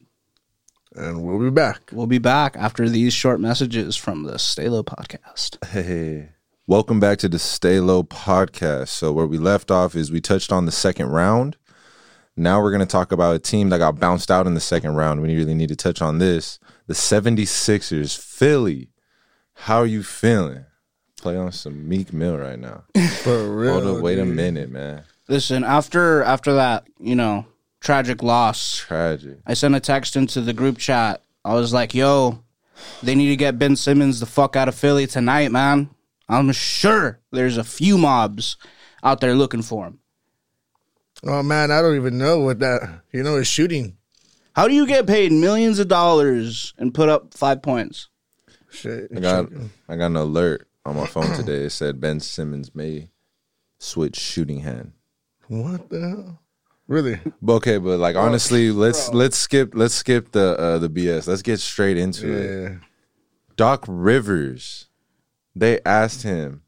And 0.94 1.22
we'll 1.22 1.38
be 1.38 1.50
back. 1.50 1.90
We'll 1.92 2.08
be 2.08 2.18
back 2.18 2.56
after 2.56 2.88
these 2.88 3.12
short 3.12 3.38
messages 3.40 3.96
from 3.96 4.24
the 4.24 4.38
Stay 4.40 4.68
Low 4.68 4.82
podcast. 4.82 5.64
Hey, 5.66 6.30
welcome 6.66 6.98
back 6.98 7.18
to 7.18 7.28
the 7.28 7.38
Stay 7.38 7.78
Low 7.78 8.02
podcast. 8.02 8.88
So 8.88 9.12
where 9.12 9.26
we 9.26 9.38
left 9.38 9.70
off 9.70 9.94
is 9.94 10.10
we 10.10 10.20
touched 10.20 10.50
on 10.50 10.66
the 10.66 10.72
second 10.72 11.06
round. 11.06 11.56
Now 12.36 12.60
we're 12.60 12.72
going 12.72 12.80
to 12.80 12.86
talk 12.86 13.12
about 13.12 13.36
a 13.36 13.38
team 13.38 13.68
that 13.68 13.78
got 13.78 14.00
bounced 14.00 14.32
out 14.32 14.48
in 14.48 14.54
the 14.54 14.60
second 14.60 14.94
round. 14.96 15.22
We 15.22 15.36
really 15.36 15.54
need 15.54 15.68
to 15.68 15.76
touch 15.76 16.02
on 16.02 16.18
this. 16.18 16.58
The 16.88 16.94
76ers, 16.94 18.18
Philly. 18.18 18.90
How 19.54 19.78
are 19.78 19.86
you 19.86 20.02
feeling? 20.02 20.64
Play 21.20 21.36
on 21.36 21.52
some 21.52 21.88
Meek 21.88 22.12
Mill 22.12 22.36
right 22.36 22.58
now. 22.58 22.82
For 23.22 23.48
real. 23.48 23.80
Hold 23.80 23.98
up, 23.98 24.02
wait 24.02 24.18
a 24.18 24.24
minute, 24.24 24.70
man. 24.70 25.04
Listen, 25.28 25.62
after 25.62 26.24
after 26.24 26.54
that, 26.54 26.88
you 26.98 27.14
know, 27.14 27.46
tragic 27.80 28.22
loss, 28.22 28.76
Tragic. 28.78 29.38
I 29.46 29.54
sent 29.54 29.74
a 29.74 29.80
text 29.80 30.16
into 30.16 30.40
the 30.40 30.52
group 30.52 30.78
chat. 30.78 31.22
I 31.44 31.54
was 31.54 31.72
like, 31.72 31.94
"Yo, 31.94 32.42
they 33.02 33.14
need 33.14 33.28
to 33.28 33.36
get 33.36 33.58
Ben 33.58 33.76
Simmons 33.76 34.20
the 34.20 34.26
fuck 34.26 34.56
out 34.56 34.68
of 34.68 34.74
Philly 34.74 35.06
tonight, 35.06 35.50
man. 35.50 35.90
I'm 36.28 36.52
sure 36.52 37.20
there's 37.32 37.56
a 37.56 37.64
few 37.64 37.98
mobs 37.98 38.56
out 39.02 39.20
there 39.20 39.34
looking 39.34 39.62
for 39.62 39.86
him. 39.86 39.98
Oh 41.24 41.42
man, 41.42 41.70
I 41.70 41.82
don't 41.82 41.96
even 41.96 42.18
know 42.18 42.40
what 42.40 42.60
that. 42.60 43.02
You 43.12 43.22
know, 43.22 43.36
is 43.36 43.46
shooting. 43.46 43.96
How 44.54 44.68
do 44.68 44.74
you 44.74 44.86
get 44.86 45.06
paid 45.06 45.32
millions 45.32 45.78
of 45.78 45.88
dollars 45.88 46.74
and 46.78 46.94
put 46.94 47.08
up 47.08 47.34
five 47.34 47.62
points? 47.62 48.08
Shit. 48.70 49.10
I 49.14 49.20
got 49.20 49.48
I 49.88 49.96
got 49.96 50.06
an 50.06 50.16
alert 50.16 50.68
on 50.84 50.96
my 50.96 51.06
phone 51.06 51.32
today. 51.36 51.64
It 51.64 51.70
said 51.70 52.00
Ben 52.00 52.20
Simmons 52.20 52.74
may 52.74 53.10
switch 53.78 54.16
shooting 54.16 54.60
hand. 54.60 54.92
What 55.48 55.88
the 55.90 56.00
hell? 56.00 56.42
Really? 56.90 57.20
But 57.40 57.52
okay, 57.54 57.78
but 57.78 58.00
like 58.00 58.16
honestly, 58.16 58.72
let's 58.72 59.10
let's 59.10 59.36
skip 59.36 59.74
let's 59.76 59.94
skip 59.94 60.32
the 60.32 60.58
uh, 60.58 60.78
the 60.78 60.90
BS. 60.90 61.28
Let's 61.28 61.40
get 61.40 61.60
straight 61.60 61.96
into 61.96 62.32
it. 62.32 62.78
Doc 63.54 63.84
Rivers, 63.86 64.88
They 65.54 65.78
asked 65.86 66.24
him, 66.24 66.62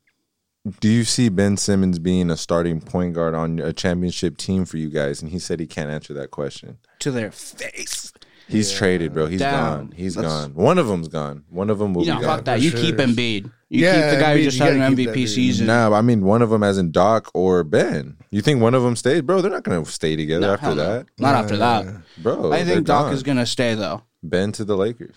"Do 0.78 0.88
you 0.88 1.02
see 1.02 1.28
Ben 1.28 1.56
Simmons 1.56 1.98
being 1.98 2.30
a 2.30 2.36
starting 2.36 2.80
point 2.80 3.14
guard 3.14 3.34
on 3.34 3.58
a 3.58 3.72
championship 3.72 4.36
team 4.36 4.64
for 4.64 4.76
you 4.76 4.90
guys?" 4.90 5.22
And 5.22 5.32
he 5.32 5.40
said 5.40 5.58
he 5.58 5.66
can't 5.66 5.90
answer 5.90 6.14
that 6.14 6.30
question. 6.30 6.78
To 7.00 7.10
their 7.10 7.32
face. 7.32 8.11
He's 8.52 8.70
traded, 8.72 9.12
bro. 9.14 9.26
He's 9.26 9.40
Down. 9.40 9.76
gone. 9.88 9.92
He's 9.96 10.14
That's- 10.14 10.32
gone. 10.32 10.54
One 10.54 10.78
of 10.78 10.86
them's 10.88 11.08
gone. 11.08 11.44
One 11.50 11.70
of 11.70 11.78
them 11.78 11.94
will 11.94 12.04
You 12.04 12.12
know, 12.12 12.18
be 12.20 12.24
gone. 12.26 12.36
fuck 12.36 12.44
that. 12.46 12.60
You 12.60 12.70
sure. 12.70 12.80
keep 12.80 12.96
Embiid. 12.96 13.50
You 13.68 13.84
Yeah, 13.86 14.10
keep 14.10 14.18
the 14.18 14.22
guy 14.24 14.36
who 14.36 14.42
just 14.44 14.58
had 14.58 14.74
an 14.74 14.82
MVP 14.94 15.26
season. 15.26 15.66
No, 15.66 15.92
I 15.94 16.02
mean 16.02 16.22
one 16.24 16.42
of 16.42 16.50
them 16.50 16.62
as 16.62 16.76
in 16.78 16.90
Doc 16.92 17.30
or 17.34 17.64
Ben. 17.64 18.16
You 18.30 18.42
think 18.42 18.60
one 18.60 18.74
of 18.74 18.82
them 18.82 18.96
stays, 18.96 19.22
bro? 19.22 19.40
They're 19.40 19.50
not 19.50 19.62
gonna 19.64 19.84
stay 19.86 20.14
together 20.16 20.46
No, 20.46 20.52
after 20.52 20.66
hell 20.66 20.74
no. 20.74 20.84
that, 20.98 21.06
Not 21.18 21.34
after 21.34 21.56
that. 21.56 21.86
bro. 22.18 22.52
I 22.52 22.64
think 22.64 22.86
Doc 22.86 23.06
gone. 23.06 23.14
is 23.14 23.22
gonna 23.22 23.46
stay 23.46 23.74
though. 23.74 24.02
Ben 24.22 24.52
to 24.52 24.64
the 24.64 24.76
Lakers. 24.76 25.16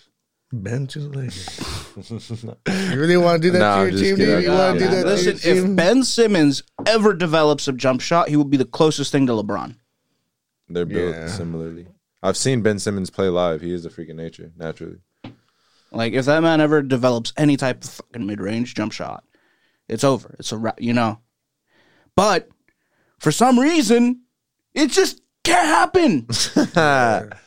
Ben 0.53 0.87
to 0.87 0.99
the 0.99 1.09
Lakers. 1.09 1.81
you 2.93 2.99
really 2.99 3.17
want 3.17 3.41
to 3.41 3.47
do 3.47 3.51
that 3.51 3.59
Nah, 3.59 3.75
to 3.77 3.81
your 3.83 3.91
just 3.91 4.03
team, 4.03 4.15
kidding. 4.15 4.35
dude? 4.35 4.43
You 4.43 4.49
Nah, 4.49 4.57
want 4.67 4.79
to 4.79 4.85
do 4.85 4.91
that 4.91 5.05
Listen, 5.05 5.37
to 5.37 5.47
your 5.49 5.57
if 5.57 5.63
team? 5.63 5.75
Ben 5.75 6.03
Simmons 6.03 6.63
ever 6.85 7.13
develops 7.13 7.67
a 7.67 7.73
jump 7.73 7.99
shot, 7.99 8.29
he 8.29 8.35
will 8.37 8.45
be 8.45 8.57
the 8.57 8.65
closest 8.65 9.11
thing 9.11 9.27
to 9.27 9.33
LeBron. 9.33 9.75
They're 10.69 10.85
built 10.85 11.15
Yeah. 11.15 11.27
similarly. 11.27 11.87
I've 12.23 12.37
seen 12.37 12.61
Ben 12.61 12.79
Simmons 12.79 13.09
play 13.09 13.29
live. 13.29 13.61
He 13.61 13.73
is 13.73 13.85
a 13.85 13.89
freak 13.89 14.09
of 14.09 14.15
nature, 14.15 14.51
naturally. 14.57 14.97
Like 15.91 16.13
if 16.13 16.25
that 16.25 16.41
man 16.41 16.59
ever 16.61 16.81
develops 16.81 17.33
any 17.37 17.57
type 17.57 17.83
of 17.83 17.89
fucking 17.89 18.25
mid 18.25 18.41
range 18.41 18.73
jump 18.75 18.91
shot, 18.91 19.23
it's 19.87 20.03
over. 20.03 20.35
It's 20.39 20.51
a 20.51 20.57
ra- 20.57 20.73
you 20.77 20.93
know. 20.93 21.19
But 22.15 22.49
for 23.19 23.31
some 23.31 23.59
reason, 23.59 24.21
it 24.73 24.91
just 24.91 25.21
can't 25.43 25.67
happen. 25.67 26.27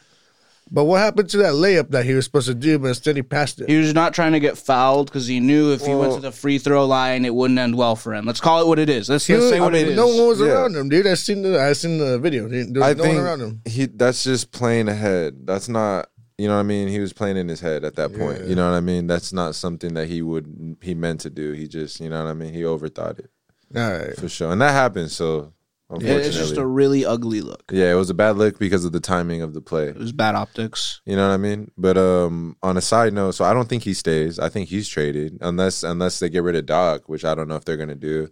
But 0.71 0.85
what 0.85 0.99
happened 1.01 1.31
to 1.31 1.39
that 1.39 1.55
layup 1.55 1.91
that 1.91 2.05
he 2.05 2.13
was 2.15 2.25
supposed 2.27 2.47
to 2.49 2.55
do, 2.55 2.79
but 2.79 2.89
instead 2.89 3.17
he 3.17 3.23
passed 3.23 3.61
it? 3.61 3.69
he 3.69 3.77
was 3.79 3.95
not 3.95 4.13
trying 4.15 4.33
to 4.33 4.41
get 4.41 4.59
fouled 4.59 5.07
because 5.07 5.27
he 5.27 5.41
knew 5.41 5.73
if 5.73 5.85
he 5.85 5.95
went 5.95 6.15
to 6.15 6.21
the 6.21 6.31
free 6.33 6.59
throw 6.59 6.87
line, 6.87 7.25
it 7.25 7.35
wouldn't 7.35 7.59
end 7.59 7.77
well 7.77 7.97
for 7.97 8.13
him. 8.15 8.27
Let's 8.27 8.41
call 8.41 8.61
it 8.63 8.67
what 8.69 8.79
it 8.79 8.89
is. 8.91 9.09
Let's, 9.09 9.27
He 9.27 9.33
let's 9.35 9.45
was- 9.45 9.51
say 9.53 9.61
what 9.61 9.75
I 9.75 9.79
it 9.79 9.83
mean, 9.83 9.91
is. 9.93 9.97
no 9.97 10.09
one 10.09 10.29
was 10.29 10.41
Yeah. 10.41 10.47
around 10.49 10.77
him, 10.77 10.89
dude. 10.89 11.07
I 11.07 11.15
seen 11.15 11.43
the 11.43 11.61
I 11.61 11.73
seen 11.73 11.99
the 11.99 12.19
video. 12.19 12.49
There 12.49 12.67
was 12.67 12.83
I 12.83 12.93
no 12.95 13.03
think 13.03 13.17
one 13.17 13.25
around 13.25 13.41
him. 13.41 13.61
he 13.67 13.87
that's 13.87 14.23
just 14.25 14.53
playing 14.53 14.89
ahead. 14.89 15.47
That's 15.47 15.69
not 15.69 16.09
you 16.37 16.47
know 16.47 16.55
what 16.55 16.61
I 16.61 16.65
mean. 16.65 16.87
He 16.89 17.01
was 17.01 17.13
playing 17.13 17.37
in 17.37 17.49
his 17.49 17.61
head 17.61 17.83
at 17.85 17.97
that 17.97 18.15
point. 18.17 18.41
Yeah. 18.43 18.47
You 18.47 18.55
know 18.55 18.71
what 18.71 18.77
I 18.77 18.81
mean. 18.81 19.07
That's 19.09 19.33
not 19.33 19.55
something 19.57 19.95
that 19.95 20.07
he 20.09 20.23
would 20.23 20.77
he 20.83 20.95
meant 20.95 21.21
to 21.23 21.31
do. 21.31 21.53
He 21.53 21.67
just 21.67 21.99
you 21.99 22.09
know 22.11 22.23
what 22.23 22.31
I 22.31 22.35
mean. 22.35 22.53
He 22.53 22.61
overthought 22.63 23.19
it 23.21 23.31
All 23.75 23.91
right. 23.91 24.15
for 24.17 24.29
sure, 24.29 24.53
and 24.53 24.61
that 24.61 24.71
happened. 24.73 25.11
So 25.11 25.39
It- 25.39 25.45
unfortunately, 25.91 26.23
it's 26.29 26.37
just 26.37 26.57
a 26.57 26.67
really 26.67 27.05
ugly 27.05 27.41
look. 27.41 27.65
yeah, 27.73 27.91
it 27.91 27.95
was 27.97 28.11
a 28.11 28.15
bad 28.15 28.37
look 28.37 28.59
because 28.59 28.85
of 28.85 28.93
the 28.93 29.01
timing 29.01 29.43
of 29.43 29.55
the 29.55 29.61
play. 29.61 29.89
It 29.89 29.97
was 29.97 30.13
bad 30.13 30.35
optics. 30.35 31.01
You 31.07 31.17
know 31.17 31.27
what 31.29 31.35
I 31.35 31.39
mean? 31.39 31.71
But 31.79 31.97
um, 31.97 32.57
on 32.63 32.77
a 32.77 32.81
side 32.81 33.13
note, 33.13 33.33
so 33.33 33.45
I 33.45 33.53
don't 33.55 33.69
think 33.69 33.83
he 33.85 33.95
stays. 33.95 34.39
I 34.39 34.49
think 34.49 34.69
he's 34.69 34.89
traded 34.89 35.39
unless 35.41 35.83
unless 35.83 36.19
they 36.19 36.29
get 36.29 36.43
rid 36.43 36.57
of 36.57 36.67
Doc, 36.67 37.09
which 37.09 37.25
I 37.25 37.35
don't 37.35 37.49
know 37.49 37.57
if 37.57 37.65
they're 37.65 37.77
gonna 37.77 37.95
do. 37.95 38.29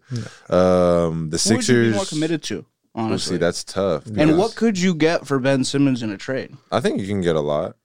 Um, 0.49 1.31
the 1.31 1.39
Who 1.39 1.57
would 1.57 1.69
you 1.69 1.75
Sixers. 1.75 1.89
be 1.93 1.97
more 1.97 2.05
committed 2.05 2.43
to? 2.45 2.67
We'll 2.95 3.07
Honestly, 3.07 3.35
see, 3.35 3.39
that's 3.39 3.63
tough. 3.63 4.07
and 4.07 4.39
what 4.39 4.57
could 4.57 4.79
you 4.79 4.95
get 4.95 5.27
for 5.27 5.39
Ben 5.39 5.65
Simmons 5.65 6.03
in 6.03 6.11
a 6.11 6.17
trade? 6.17 6.57
I 6.73 6.81
think 6.81 7.01
you 7.01 7.07
can 7.07 7.21
get 7.21 7.37
a 7.37 7.41
lot. 7.41 7.77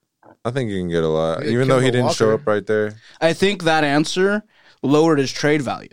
I 0.44 0.50
think 0.50 0.70
you 0.70 0.78
can 0.80 0.88
get 0.88 1.04
a 1.04 1.08
lot, 1.08 1.44
Yeah, 1.44 1.50
even 1.52 1.68
though 1.68 1.80
he 1.80 1.90
didn't 1.90 2.14
show 2.14 2.32
up 2.34 2.46
right 2.46 2.66
there. 2.66 2.94
I 3.20 3.32
think 3.32 3.64
that 3.64 3.84
answer 3.84 4.42
lowered 4.82 5.18
his 5.18 5.30
trade 5.30 5.62
value. 5.62 5.90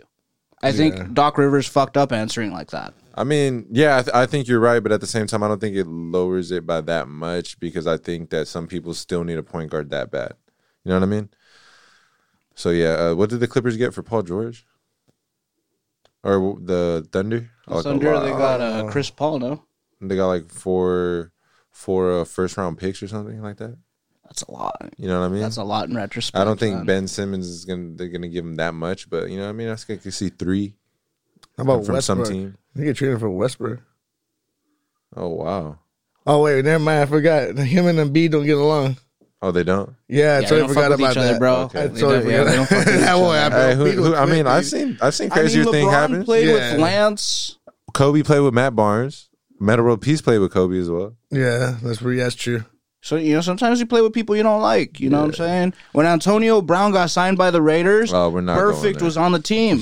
I 0.62 0.72
think 0.72 1.12
Doc 1.14 1.38
Rivers 1.38 1.66
fucked 1.68 1.96
up 1.96 2.12
answering 2.12 2.50
like 2.52 2.70
that. 2.70 2.94
I 3.14 3.24
mean, 3.24 3.66
yeah, 3.70 3.98
I, 3.98 4.02
th- 4.02 4.14
I 4.14 4.26
think 4.26 4.46
you're 4.46 4.60
right, 4.60 4.80
but 4.82 4.92
at 4.92 5.00
the 5.00 5.06
same 5.06 5.26
time, 5.26 5.42
I 5.42 5.48
don't 5.48 5.60
think 5.60 5.76
it 5.76 5.86
lowers 5.86 6.50
it 6.50 6.66
by 6.66 6.80
that 6.82 7.08
much 7.08 7.58
because 7.58 7.86
I 7.86 7.96
think 7.96 8.30
that 8.30 8.46
some 8.48 8.66
people 8.66 8.94
still 8.94 9.24
need 9.24 9.38
a 9.38 9.42
point 9.42 9.70
guard 9.70 9.90
that 9.90 10.10
bad. 10.10 10.34
You 10.84 10.90
know 10.90 10.96
what 10.96 11.02
I 11.02 11.06
mean? 11.06 11.28
So 12.54 12.70
yeah, 12.70 12.92
uh, 12.94 13.14
what 13.14 13.30
did 13.30 13.40
the 13.40 13.48
Clippers 13.48 13.76
get 13.76 13.94
for 13.94 14.02
Paul 14.02 14.22
George? 14.22 14.66
Or 16.22 16.56
the 16.60 17.06
Thunder? 17.10 17.50
Like 17.66 17.80
a 17.80 17.82
Thunder, 17.82 18.14
lot. 18.14 18.24
they 18.24 18.30
got 18.30 18.60
uh, 18.60 18.90
Chris 18.90 19.10
Paul, 19.10 19.38
no? 19.38 19.64
They 20.00 20.16
got 20.16 20.28
like 20.28 20.50
four, 20.50 21.32
four 21.70 22.20
uh, 22.20 22.24
first 22.24 22.56
round 22.56 22.78
picks 22.78 23.02
or 23.02 23.08
something 23.08 23.40
like 23.42 23.56
that. 23.56 23.76
That's 24.24 24.42
a 24.42 24.52
lot. 24.52 24.76
You 24.96 25.08
know 25.08 25.20
what 25.20 25.26
I 25.26 25.28
mean? 25.30 25.40
That's 25.42 25.56
a 25.56 25.64
lot 25.64 25.88
in 25.88 25.96
retrospect. 25.96 26.40
I 26.40 26.44
don't 26.44 26.60
think 26.60 26.76
man. 26.76 26.86
Ben 26.86 27.08
Simmons 27.08 27.48
is 27.48 27.64
gonna 27.64 27.94
they're 27.96 28.08
gonna 28.08 28.28
give 28.28 28.44
him 28.44 28.56
that 28.56 28.74
much, 28.74 29.10
but 29.10 29.28
you 29.30 29.36
know 29.38 29.44
what 29.44 29.48
I 29.50 29.52
mean. 29.52 29.68
I 29.68 29.74
think 29.74 30.00
I 30.00 30.02
could 30.02 30.14
see 30.14 30.28
three 30.28 30.74
How 31.56 31.64
about 31.64 31.84
from 31.84 31.94
Westbrook? 31.94 32.26
some 32.26 32.32
team. 32.32 32.56
He 32.76 32.84
get 32.84 32.96
traded 32.96 33.20
for 33.20 33.30
Westbrook. 33.30 33.80
Oh 35.16 35.28
wow. 35.28 35.78
Oh 36.26 36.42
wait, 36.42 36.64
never 36.64 36.82
mind. 36.82 37.00
I 37.00 37.06
forgot. 37.06 37.56
Him 37.58 37.86
and 37.86 37.98
Embiid 37.98 38.30
don't 38.30 38.46
get 38.46 38.56
along. 38.58 38.96
Oh, 39.42 39.50
they 39.50 39.64
don't. 39.64 39.94
Yeah, 40.06 40.24
I 40.24 40.40
Yeah, 40.40 40.40
they 40.40 40.46
totally 40.46 40.60
don't 40.60 40.68
forgot 40.68 40.80
fuck 40.82 40.90
with 40.90 41.00
about 41.00 41.10
each 41.12 41.16
other, 41.16 41.32
that. 41.32 41.38
bro. 41.38 41.54
Okay. 41.62 41.82
I 41.84 41.88
totally 41.88 42.12
don't- 42.20 42.30
yeah, 42.30 42.44
they 42.44 42.56
don't 42.56 42.68
fuck 42.68 42.84
forgot. 42.84 43.00
That 43.00 43.14
won't 43.16 43.36
happen. 43.36 43.58
Hey, 43.58 43.74
who, 43.94 44.02
who, 44.02 44.14
I 44.14 44.26
mean, 44.26 44.46
I've 44.46 44.66
seen 44.66 44.98
I've 45.00 45.14
seen 45.14 45.32
I 45.32 45.34
mean, 45.36 45.42
crazier 45.44 45.64
thing 45.64 45.88
happen. 45.88 46.24
played 46.24 46.48
Yeah. 46.48 46.72
with 46.72 46.80
Lance. 46.80 47.58
Kobe 47.94 48.22
played 48.22 48.40
with 48.40 48.54
Matt 48.54 48.76
Barnes. 48.76 49.28
Metta 49.58 49.82
World 49.82 50.00
Peace 50.02 50.20
played 50.22 50.38
with 50.38 50.52
Kobe 50.52 50.78
as 50.78 50.90
well. 50.90 51.16
Yeah, 51.30 51.76
that's 51.82 52.00
pretty. 52.00 52.18
That's 52.20 52.34
true. 52.34 52.64
So 53.02 53.16
you 53.16 53.34
know, 53.34 53.40
sometimes 53.40 53.80
you 53.80 53.86
play 53.86 54.02
with 54.02 54.12
people 54.12 54.36
you 54.36 54.42
don't 54.42 54.60
like. 54.60 55.00
You 55.00 55.08
know 55.10 55.20
what 55.20 55.28
I'm 55.28 55.34
saying? 55.34 55.74
When 55.92 56.04
Antonio 56.06 56.60
Brown 56.60 56.92
got 56.92 57.08
signed 57.10 57.38
by 57.38 57.50
the 57.50 57.62
Raiders, 57.62 58.12
Oh, 58.12 58.28
we're 58.28 58.42
not 58.42 58.58
Burfict 58.58 59.00
was 59.02 59.16
on 59.16 59.32
the 59.32 59.38
team. 59.40 59.78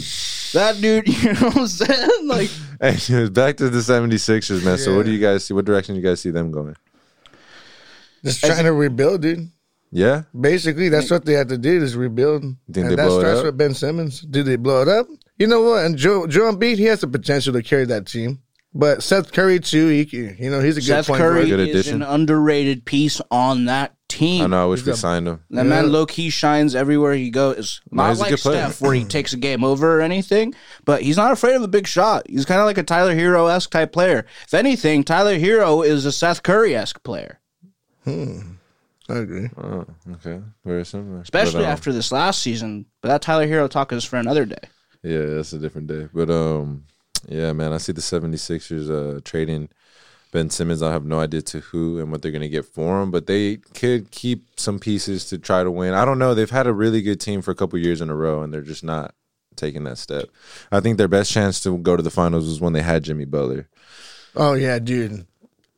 That 0.55 0.81
dude, 0.81 1.09
you 1.23 1.33
know 1.33 1.41
what 1.49 1.57
I'm 1.59 1.67
saying? 1.67 2.27
Like, 2.29 2.51
Hey, 2.81 3.29
back 3.29 3.57
to 3.59 3.69
the 3.69 3.79
76ers, 3.79 4.65
man. 4.65 4.79
So 4.79 4.97
what 4.97 5.05
do 5.07 5.13
you 5.13 5.21
guys 5.21 5.45
see? 5.45 5.55
What 5.55 5.65
direction 5.65 5.95
do 5.95 6.01
you 6.01 6.07
guys 6.07 6.21
see 6.21 6.31
them 6.31 6.51
going? 6.51 6.77
Just 8.25 8.41
trying 8.41 8.65
to 8.65 8.73
rebuild, 8.73 9.23
dude. 9.23 9.51
Yeah, 9.91 10.25
Basically, 10.39 10.91
that's 10.91 11.11
what 11.11 11.25
they 11.25 11.33
have 11.33 11.49
to 11.49 11.57
do 11.57 11.83
is 11.83 11.97
rebuild. 11.97 12.43
think 12.43 12.59
and 12.77 12.91
they 12.91 12.95
that 12.97 13.07
blow 13.07 13.19
it 13.19 13.23
starts 13.23 13.39
up? 13.41 13.47
with 13.47 13.57
Ben 13.57 13.73
Simmons. 13.73 14.21
Do 14.21 14.43
they 14.43 14.57
blow 14.57 14.83
it 14.83 14.89
up? 14.89 15.07
You 15.39 15.47
know 15.47 15.63
what? 15.63 15.87
And 15.87 15.97
Joe 15.97 16.27
Joe 16.27 16.53
Embiid, 16.53 16.77
he 16.77 16.85
has 16.85 17.01
the 17.01 17.07
potential 17.07 17.55
to 17.55 17.63
carry 17.63 17.87
that 17.87 18.07
team. 18.07 18.41
But 18.75 19.03
Seth 19.03 19.33
Curry 19.33 19.61
too, 19.61 19.89
he 19.89 20.03
you 20.39 20.51
know 20.51 20.61
he's 20.61 20.77
a 20.77 20.81
good 20.81 20.87
Seth 20.87 21.07
point 21.07 21.21
Curry 21.23 21.37
guard. 21.37 21.49
Good 21.49 21.61
is 21.61 21.69
addition. 21.71 22.03
an 22.03 22.09
underrated 22.09 22.85
piece 22.85 23.23
on 23.31 23.65
that 23.65 23.95
team. 24.09 24.43
I 24.45 24.47
know. 24.47 24.63
I 24.65 24.67
wish 24.67 24.81
we 24.85 24.91
He's 24.91 24.99
a- 24.99 25.01
signed 25.01 25.29
him. 25.29 25.41
That 25.51 25.65
Yeah. 25.65 25.69
man 25.71 25.93
low 25.93 26.07
key 26.07 26.31
shines 26.31 26.75
everywhere 26.75 27.15
he 27.15 27.31
goes. 27.31 27.81
No, 27.91 28.03
Not 28.05 28.09
he's 28.11 28.19
a 28.19 28.23
like 28.23 28.31
good 28.31 28.39
player. 28.41 28.63
Steph, 28.65 28.81
where 28.81 28.95
he 28.95 29.05
takes 29.17 29.33
a 29.33 29.37
game 29.37 29.63
over 29.65 29.99
or 29.99 30.01
anything, 30.01 30.55
but 30.85 31.03
he's 31.03 31.17
not 31.17 31.31
afraid 31.33 31.55
of 31.57 31.63
a 31.63 31.69
big 31.69 31.87
shot. 31.87 32.25
He's 32.29 32.45
kind 32.45 32.61
of 32.61 32.67
like 32.67 32.79
a 32.79 32.83
Tyler 32.83 33.15
Herro 33.15 33.49
esque 33.55 33.71
type 33.71 33.93
player. 33.93 34.25
If 34.47 34.55
anything, 34.55 35.05
Tyler 35.05 35.39
Herro 35.39 35.85
is 35.85 36.05
a 36.05 36.13
Seth 36.13 36.43
Curry 36.43 36.75
esque 36.75 37.03
player, 37.03 37.39
Hmm. 38.05 38.41
I 39.11 39.15
agree. 39.19 39.49
Oh, 39.57 39.87
okay. 40.15 40.41
Very 40.67 40.85
similar. 40.85 41.23
especially 41.23 41.61
But, 41.63 41.65
um, 41.67 41.71
after 41.73 41.93
this 41.95 42.13
last 42.13 42.43
season. 42.43 42.85
But 43.01 43.09
that 43.09 43.23
Tyler 43.23 43.47
Herro 43.47 43.69
talk 43.71 43.91
is 43.93 44.05
for 44.05 44.17
another 44.17 44.45
day. 44.45 44.69
Yeah, 45.03 45.25
that's 45.25 45.53
a 45.55 45.59
different 45.59 45.87
day. 45.87 46.09
But 46.13 46.29
um 46.31 46.85
yeah, 47.29 47.53
man, 47.53 47.73
I 47.73 47.79
see 47.79 47.93
the 47.93 48.01
76ers 48.03 48.91
uh 48.91 49.21
trading 49.25 49.69
Ben 50.31 50.51
Simmons. 50.51 50.83
I 50.83 50.93
have 50.93 51.05
no 51.05 51.21
idea 51.21 51.43
to 51.43 51.61
who 51.61 51.99
and 51.99 52.11
what 52.11 52.23
they're 52.23 52.33
going 52.33 52.43
to 52.43 52.49
get 52.49 52.65
for 52.67 53.03
him, 53.03 53.11
but 53.11 53.27
they 53.27 53.57
could 53.57 54.11
keep 54.11 54.59
some 54.59 54.79
pieces 54.79 55.27
to 55.27 55.39
try 55.39 55.63
to 55.63 55.71
win. 55.71 55.95
I 55.95 56.05
don't 56.05 56.19
know. 56.19 56.35
They've 56.35 56.51
had 56.51 56.67
a 56.67 56.73
really 56.73 57.03
good 57.03 57.21
team 57.21 57.43
for 57.43 57.51
a 57.51 57.55
couple 57.55 57.79
years 57.79 58.01
in 58.01 58.11
a 58.11 58.15
row 58.15 58.43
and 58.43 58.53
they're 58.53 58.61
just 58.61 58.85
not 58.85 59.15
taking 59.57 59.85
that 59.85 59.99
step. 59.99 60.29
I 60.71 60.81
think 60.81 60.99
their 60.99 61.09
best 61.09 61.33
chance 61.33 61.61
to 61.61 61.77
go 61.79 61.97
to 61.97 62.03
the 62.03 62.11
finals 62.11 62.47
was 62.47 62.61
when 62.61 62.73
they 62.73 62.83
had 62.83 63.05
Jimmy 63.05 63.25
Butler. 63.25 63.69
Oh 64.37 64.55
yeah, 64.55 64.79
dude. 64.79 65.27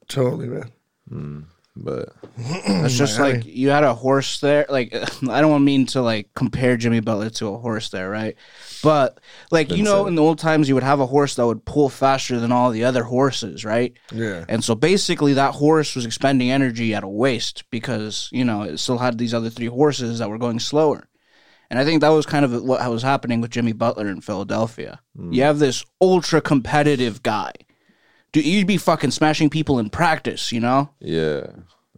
Totally, 0.09 0.49
man. 0.49 0.71
Hmm. 1.09 1.40
But 1.81 2.11
It's 2.37 2.97
just 2.97 3.19
my 3.19 3.33
like 3.33 3.47
you 3.47 3.71
had 3.71 3.85
a 3.85 3.95
horse 3.95 4.41
there. 4.41 4.67
Like 4.69 4.95
I 5.29 5.41
don't 5.41 5.65
mean 5.65 5.87
to 5.87 6.03
like 6.03 6.29
compare 6.35 6.77
Jimmy 6.77 7.01
Butler 7.01 7.31
to 7.31 7.49
a 7.49 7.59
horse 7.59 7.89
there, 7.89 8.11
right? 8.11 8.37
But 8.83 9.19
like 9.51 9.71
you 9.71 9.83
know, 9.83 10.07
in 10.07 10.15
the 10.15 10.23
old 10.23 10.39
times, 10.39 10.69
you 10.69 10.75
would 10.75 10.85
have 10.85 11.01
a 11.01 11.07
horse 11.07 11.35
that 11.37 11.47
would 11.47 11.65
pull 11.65 11.89
faster 11.89 12.39
than 12.39 12.53
all 12.53 12.71
the 12.71 12.85
other 12.85 13.03
horses, 13.03 13.65
right? 13.65 13.95
Yeah. 14.13 14.45
And 14.49 14.63
so 14.63 14.75
basically, 14.75 15.35
that 15.35 15.55
horse 15.55 15.97
was 15.97 16.05
expending 16.05 16.51
energy 16.51 16.95
at 16.95 17.03
a 17.03 17.09
waste 17.09 17.65
because 17.71 18.29
you 18.31 18.45
know 18.45 18.63
it 18.63 18.79
still 18.79 18.99
had 18.99 19.19
these 19.19 19.35
other 19.35 19.51
three 19.51 19.67
horses 19.67 20.19
that 20.19 20.29
were 20.29 20.39
going 20.39 20.61
slower. 20.61 21.09
And 21.71 21.79
I 21.79 21.85
think 21.85 22.01
that 22.01 22.09
was 22.09 22.27
kind 22.27 22.45
of 22.45 22.63
what 22.63 22.91
was 22.91 23.03
happening 23.03 23.41
with 23.41 23.53
Jimmy 23.53 23.73
Butler 23.73 24.09
in 24.09 24.21
Philadelphia. 24.21 25.01
Hmm. 25.17 25.33
You 25.33 25.45
have 25.45 25.61
this 25.61 25.85
ultra 26.01 26.41
competitive 26.41 27.23
guy. 27.23 27.53
Dude, 28.33 28.45
you'd 28.45 28.67
be 28.67 28.77
fucking 28.77 29.11
smashing 29.11 29.51
people 29.51 29.79
in 29.79 29.91
practice, 29.91 30.53
you 30.53 30.61
know? 30.61 30.91
yeah, 31.01 31.47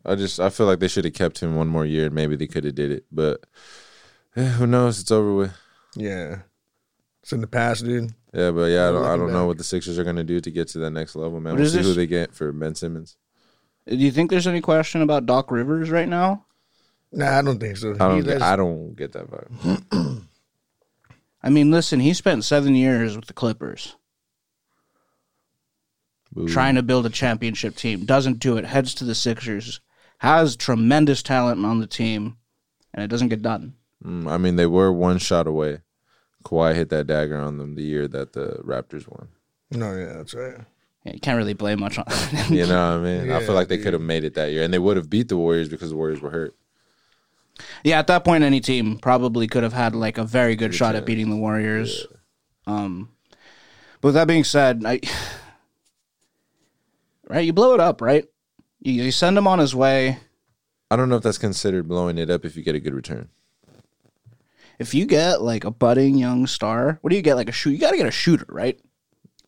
I 0.05 0.15
just 0.15 0.41
I 0.41 0.49
feel 0.51 0.67
like 0.67 0.81
they 0.81 0.89
should 0.89 1.05
have 1.05 1.15
kept 1.15 1.41
him 1.41 1.55
one 1.55 1.69
more 1.69 1.85
year 1.85 2.07
and 2.07 2.15
maybe 2.15 2.37
they 2.37 2.47
could 2.47 2.65
have 2.65 2.75
did 2.75 2.91
it, 2.91 3.05
but 3.13 3.45
eh, 4.37 4.49
who 4.49 4.67
knows? 4.67 5.01
It's 5.01 5.11
over 5.11 5.35
with. 5.35 5.53
Yeah. 5.95 6.39
It's 7.23 7.33
in 7.33 7.41
the 7.41 7.47
past, 7.47 7.85
dude. 7.85 8.13
Yeah, 8.35 8.51
but 8.51 8.65
yeah, 8.65 8.89
I 8.89 8.93
don't, 8.93 9.05
I 9.05 9.17
don't 9.17 9.33
know 9.33 9.47
what 9.47 9.59
the 9.59 9.65
Sixers 9.65 9.99
are 9.99 10.05
going 10.05 10.17
to 10.17 10.25
do 10.25 10.41
to 10.41 10.51
get 10.51 10.69
to 10.69 10.79
that 10.79 10.91
next 10.91 11.15
level, 11.15 11.39
man. 11.41 11.53
What 11.53 11.59
We'll 11.59 11.67
is 11.67 11.75
see 11.75 11.83
who 11.83 11.95
they 11.95 12.07
get 12.07 12.35
for 12.35 12.51
Ben 12.51 12.75
Simmons. 12.75 13.17
Do 13.87 13.97
you 13.97 14.11
think 14.11 14.31
there's 14.31 14.47
any 14.47 14.61
question 14.61 15.03
about 15.03 15.27
Doc 15.27 15.51
Rivers 15.51 15.91
right 15.91 16.09
now? 16.09 16.47
Nah, 17.13 17.39
I 17.39 17.43
don't 17.43 17.61
think 17.61 17.77
so. 17.77 17.95
I 17.95 18.09
don't, 18.09 18.25
get, 18.25 18.43
I 18.43 18.57
don't 18.57 18.97
get 18.97 19.13
that 19.13 19.31
vibe. 19.31 20.25
I 21.43 21.51
mean, 21.51 21.71
listen, 21.71 22.01
he 22.01 22.15
spent 22.15 22.45
seven 22.45 22.75
years 22.75 23.17
with 23.17 23.27
the 23.27 23.33
Clippers 23.35 23.97
Boo. 26.33 26.49
trying 26.49 26.77
to 26.77 26.83
build 26.83 27.07
a 27.07 27.11
championship 27.11 27.77
team. 27.77 28.05
Doesn't 28.05 28.39
do 28.39 28.57
it. 28.57 28.65
Heads 28.65 28.95
to 28.95 29.05
the 29.05 29.15
Sixers. 29.15 29.81
Has 30.19 30.57
tremendous 30.57 31.23
talent 31.23 31.65
on 31.65 31.81
the 31.81 31.87
team, 31.87 32.37
and 32.95 33.05
it 33.05 33.09
doesn't 33.09 33.29
get 33.29 33.43
done. 33.43 33.75
Mm, 34.05 34.31
I 34.31 34.39
mean, 34.39 34.57
they 34.57 34.67
were 34.67 34.93
one 34.93 35.19
shot 35.19 35.47
away. 35.47 35.81
Kawhi 36.45 36.75
hit 36.75 36.91
that 36.91 37.07
dagger 37.07 37.39
on 37.39 37.59
them 37.59 37.75
the 37.75 37.83
year 37.83 38.09
that 38.09 38.33
the 38.33 38.61
Raptors 38.65 39.07
won. 39.09 39.29
No, 39.71 39.97
yeah, 39.97 40.13
that's 40.15 40.35
right. 40.35 40.57
Yeah, 41.05 41.13
you 41.15 41.21
can't 41.21 41.37
really 41.37 41.55
blame 41.55 41.81
much 41.81 41.99
on. 41.99 42.05
them. 42.33 42.53
You 42.55 42.67
know 42.67 42.99
what 42.99 43.09
I 43.09 43.19
mean? 43.19 43.33
I 43.33 43.41
feel 43.45 43.55
like 43.55 43.69
they 43.69 43.79
could 43.79 43.93
have 43.93 44.03
made 44.03 44.25
it 44.25 44.35
that 44.35 44.53
year, 44.53 44.63
and 44.63 44.73
they 44.73 44.79
would 44.79 44.97
have 44.97 45.11
beat 45.11 45.29
the 45.29 45.37
Warriors 45.37 45.69
because 45.69 45.91
the 45.91 45.97
Warriors 45.97 46.21
were 46.21 46.31
hurt. 46.31 46.55
yeah, 47.85 47.99
at 47.99 48.07
that 48.07 48.25
point, 48.25 48.45
any 48.45 48.61
team 48.61 48.99
probably 48.99 49.47
could 49.49 49.63
have 49.65 49.73
had 49.73 49.95
like 49.95 50.19
a 50.19 50.25
very 50.25 50.55
good 50.57 50.71
Good 50.71 50.77
shot 50.77 50.95
at 50.95 51.05
beating 51.05 51.31
the 51.31 51.37
Warriors. 51.37 52.07
Um, 52.67 53.11
but 54.01 54.09
with 54.09 54.15
that 54.15 54.29
being 54.29 54.45
said, 54.45 54.83
I 54.87 55.01
right, 57.37 57.45
you 57.47 57.53
blow 57.53 57.75
it 57.75 57.81
up, 57.81 58.01
right? 58.01 58.25
You, 58.81 59.05
you 59.05 59.13
send 59.13 59.39
him 59.39 59.47
on 59.47 59.59
his 59.59 59.75
way. 59.75 60.19
I 60.91 60.97
don't 60.97 61.09
know 61.09 61.17
if 61.17 61.23
that's 61.23 61.39
considered 61.39 61.89
blowing 61.89 62.19
it 62.19 62.31
up 62.31 62.45
if 62.45 62.57
you 62.57 62.63
get 62.63 62.75
a 62.75 62.81
good 62.81 62.95
return. 62.95 63.29
If 64.79 64.95
you 64.95 65.07
get 65.07 65.41
like 65.41 65.65
a 65.65 65.71
budding 65.71 66.17
young 66.17 66.47
star, 66.47 66.99
what 67.01 67.11
do 67.11 67.17
you 67.17 67.23
get? 67.23 67.35
Like 67.35 67.49
a 67.49 67.53
shoot? 67.53 67.71
You 67.71 67.79
got 67.79 67.93
to 67.93 67.97
get 67.97 68.07
a 68.07 68.11
shooter, 68.11 68.47
right? 68.49 68.81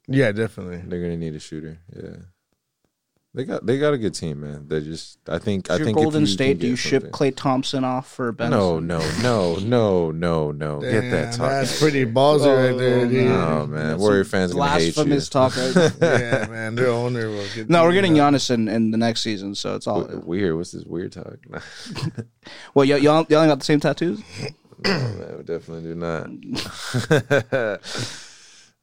Yeah, 0.07 0.33
definitely. 0.33 0.83
They're 0.87 1.01
gonna 1.01 1.17
need 1.17 1.35
a 1.35 1.41
shooter. 1.41 1.79
Yeah, 1.95 2.17
they 3.35 3.45
got 3.45 3.67
they 3.67 3.79
got 3.79 3.93
a 3.95 3.99
good 3.99 4.15
team, 4.15 4.41
man. 4.43 4.69
They 4.69 4.81
just 4.81 5.19
I 5.29 5.39
think 5.41 5.69
I 5.71 5.75
If 5.75 5.79
you're 5.81 5.87
think 5.87 5.99
if 5.99 6.03
Golden 6.05 6.21
you 6.23 6.27
State. 6.29 6.59
Do 6.61 6.67
you 6.69 6.73
get 6.75 6.79
ship 6.79 7.03
something- 7.03 7.33
Klay 7.33 7.37
Thompson 7.37 7.83
off 7.83 8.09
for 8.11 8.31
Ben? 8.31 8.51
No, 8.51 8.79
no, 8.79 8.99
no, 9.23 9.57
no, 9.57 10.11
no, 10.13 10.53
no. 10.53 10.81
Get 10.83 11.11
that 11.11 11.33
talk. 11.35 11.49
That's 11.51 11.81
pretty 11.81 12.07
ballsy 12.07 12.47
right 12.71 12.79
there, 12.79 13.07
dude. 13.07 13.31
Oh 13.33 13.67
man, 13.67 13.99
Warrior 13.99 14.25
fans 14.25 14.53
are 14.53 14.55
gonna 14.55 14.71
hate 14.71 14.87
you. 14.87 14.93
Blasphemous 15.05 15.29
talk. 15.29 15.57
Right? 15.57 15.75
yeah, 16.03 16.47
man. 16.49 16.75
Their 16.77 16.89
owner 16.91 17.29
will 17.29 17.45
get. 17.55 17.69
no, 17.69 17.83
we're 17.83 17.93
getting 17.93 18.19
up. 18.21 18.33
Giannis 18.35 18.51
in, 18.51 18.69
in 18.69 18.91
the 18.93 18.99
next 18.99 19.23
season, 19.23 19.55
so 19.57 19.75
it's 19.75 19.87
all. 19.89 20.03
W- 20.03 20.23
Weird. 20.25 20.57
What's 20.57 20.71
this 20.73 20.85
weird 20.85 21.11
talk? 21.13 21.37
Well, 22.75 22.87
y- 22.89 22.97
y'all 22.97 23.27
y'all 23.29 23.47
got 23.47 23.59
the 23.59 23.65
same 23.65 23.81
tattoos. 23.81 24.23
man, 24.85 25.35
we 25.39 25.43
definitely 25.45 25.83
do 25.83 25.95
not. 25.97 26.29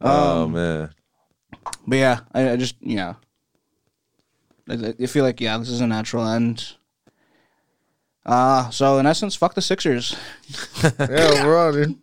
oh 0.02 0.44
Um, 0.44 0.52
man, 0.54 0.90
But 1.88 1.96
yeah, 1.96 2.20
I, 2.34 2.52
I 2.52 2.56
just 2.58 2.76
yeah, 2.82 3.14
I, 4.70 4.94
I 5.00 5.06
feel 5.08 5.24
like 5.24 5.42
yeah, 5.42 5.58
this 5.58 5.70
is 5.70 5.82
a 5.82 5.88
natural 5.88 6.26
end. 6.28 6.74
Uh 8.26 8.70
so 8.70 8.98
in 9.00 9.06
essence, 9.06 9.36
fuck 9.36 9.54
the 9.56 9.62
Sixers. 9.62 10.16
Yeah, 10.84 11.30
overall, 11.34 11.72
dude. 11.72 11.98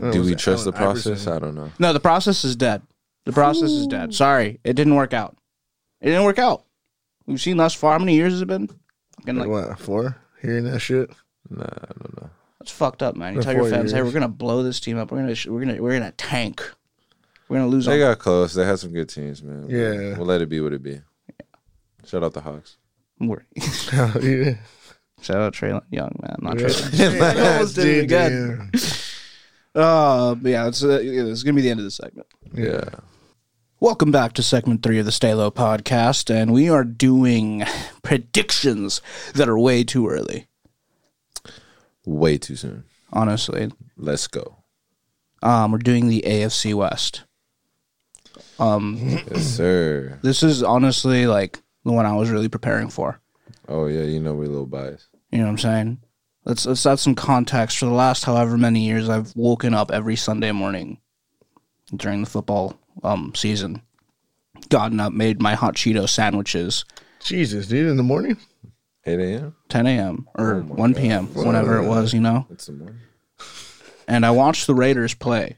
Oh, 0.00 0.12
do 0.12 0.22
we 0.22 0.32
it 0.32 0.38
trust 0.38 0.64
the 0.64 0.72
process? 0.72 1.06
Iverson? 1.26 1.32
I 1.32 1.38
don't 1.38 1.54
know. 1.54 1.72
No, 1.78 1.92
the 1.92 2.00
process 2.00 2.44
is 2.44 2.54
dead. 2.56 2.82
The 3.24 3.32
process 3.32 3.70
is 3.70 3.86
dead. 3.86 4.14
Sorry, 4.14 4.60
it 4.64 4.74
didn't 4.74 4.94
work 4.94 5.12
out. 5.12 5.36
It 6.00 6.06
didn't 6.06 6.24
work 6.24 6.38
out. 6.38 6.64
We've 7.26 7.40
seen 7.40 7.56
thus 7.56 7.74
far. 7.74 7.92
How 7.92 7.98
many 7.98 8.14
years 8.14 8.32
has 8.32 8.42
it 8.42 8.46
been? 8.48 8.68
Fucking 9.18 9.36
Like, 9.36 9.48
like 9.48 9.68
what? 9.68 9.78
Four? 9.78 10.16
Hearing 10.40 10.64
that 10.64 10.78
shit? 10.80 11.10
Nah, 11.50 11.64
I 11.64 11.92
don't 11.98 12.22
know. 12.22 12.30
that's 12.60 12.70
fucked 12.70 13.02
up, 13.02 13.16
man. 13.16 13.34
You 13.34 13.42
tell 13.42 13.52
your 13.52 13.62
four 13.64 13.70
fans, 13.70 13.90
hey, 13.92 14.02
we're 14.02 14.12
gonna 14.12 14.28
blow 14.28 14.62
this 14.62 14.80
team 14.80 14.98
up. 14.98 15.10
We're 15.10 15.18
gonna 15.18 15.34
we're 15.52 15.60
gonna 15.64 15.82
we're 15.82 15.98
gonna 15.98 16.12
tank. 16.12 16.62
We're 17.48 17.56
gonna 17.58 17.68
lose. 17.68 17.86
They 17.86 18.02
All- 18.02 18.10
got 18.12 18.18
close. 18.18 18.54
They 18.54 18.64
had 18.64 18.78
some 18.78 18.92
good 18.92 19.08
teams, 19.08 19.42
man. 19.42 19.66
Yeah. 19.68 20.16
we'll 20.18 20.26
let 20.26 20.42
it 20.42 20.48
be 20.48 20.60
what 20.60 20.72
it 20.72 20.82
be. 20.82 21.00
Shout 22.06 22.22
out 22.24 22.32
the 22.34 22.40
Hawks. 22.42 22.76
we're- 23.20 23.44
yeah. 23.56 24.56
Shout 25.20 25.36
out 25.40 25.52
Traylon 25.52 25.82
Young, 25.90 26.14
man. 26.22 26.36
Not 26.40 26.60
Yeah. 26.60 26.66
Traylon. 26.68 27.20
I 27.36 27.52
almost 27.54 27.74
did 27.74 27.86
it 27.86 27.92
Dude, 27.94 28.04
again. 28.04 28.70
Uh, 29.74 30.34
but 30.34 30.48
yeah, 30.48 30.66
it's 30.66 30.82
uh, 30.82 30.98
yeah, 30.98 31.22
it's 31.24 31.44
gonna 31.44 31.54
be 31.54 31.60
the 31.60 31.70
end 31.70 31.78
of 31.78 31.84
the 31.84 31.90
segment. 31.90 32.26
Yeah. 32.52 32.82
Welcome 33.78 34.10
back 34.10 34.32
to 34.32 34.42
segment 34.42 34.82
three 34.82 34.98
of 34.98 35.04
the 35.04 35.12
Stay 35.12 35.34
Low 35.34 35.52
podcast, 35.52 36.34
and 36.34 36.52
we 36.52 36.68
are 36.68 36.82
doing 36.82 37.62
predictions 38.02 39.00
that 39.34 39.48
are 39.48 39.58
way 39.58 39.84
too 39.84 40.08
early. 40.08 40.48
Way 42.04 42.38
too 42.38 42.56
soon. 42.56 42.84
Honestly, 43.12 43.70
Let's 43.96 44.26
go. 44.26 44.56
um, 45.42 45.70
we're 45.70 45.78
doing 45.78 46.08
the 46.08 46.24
AFC 46.26 46.74
West. 46.74 47.22
Um, 48.58 48.96
Yes, 49.30 49.42
sir. 49.44 50.18
this 50.22 50.42
is 50.42 50.62
honestly 50.62 51.26
like 51.26 51.60
the 51.84 51.92
one 51.92 52.06
I 52.06 52.14
was 52.16 52.30
really 52.30 52.48
preparing 52.48 52.88
for. 52.88 53.20
Oh 53.68 53.86
yeah, 53.86 54.02
you 54.02 54.20
know 54.20 54.34
we're 54.34 54.44
a 54.44 54.48
little 54.48 54.66
biased. 54.66 55.06
You 55.30 55.38
know 55.38 55.44
what 55.44 55.50
I'm 55.50 55.58
saying? 55.58 55.98
Let's 56.44 56.66
let's 56.66 56.84
add 56.86 56.98
some 56.98 57.14
context. 57.14 57.78
For 57.78 57.84
the 57.86 57.92
last 57.92 58.24
however 58.24 58.56
many 58.56 58.80
years, 58.86 59.08
I've 59.08 59.34
woken 59.36 59.74
up 59.74 59.90
every 59.90 60.16
Sunday 60.16 60.52
morning 60.52 60.98
during 61.94 62.22
the 62.22 62.30
football 62.30 62.78
um 63.04 63.32
season, 63.34 63.82
gotten 64.70 64.98
up, 65.00 65.12
made 65.12 65.40
my 65.40 65.54
hot 65.54 65.74
Cheeto 65.74 66.08
sandwiches, 66.08 66.84
Jesus, 67.22 67.66
dude, 67.68 67.88
in 67.88 67.96
the 67.96 68.02
morning? 68.02 68.36
8 69.06 69.20
a.m. 69.20 69.54
10 69.68 69.86
a.m. 69.86 70.28
or 70.34 70.54
Oh 70.56 70.62
my 70.62 70.74
1 70.74 70.92
God. 70.92 71.00
p.m. 71.00 71.26
whenever 71.34 71.78
it 71.78 71.86
was, 71.86 72.12
you 72.12 72.20
know. 72.20 72.46
It's 72.50 72.66
the 72.66 72.72
morning. 72.72 72.98
And 74.06 74.26
I 74.26 74.30
watched 74.32 74.66
the 74.66 74.74
Raiders 74.74 75.14
play. 75.14 75.56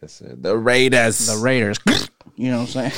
That's 0.00 0.20
it. 0.20 0.42
The 0.42 0.56
Raiders. 0.56 1.26
The 1.26 1.38
Raiders, 1.42 1.78
you 2.36 2.50
know 2.50 2.58
what 2.58 2.76
I'm 2.76 2.90
saying? 2.90 2.92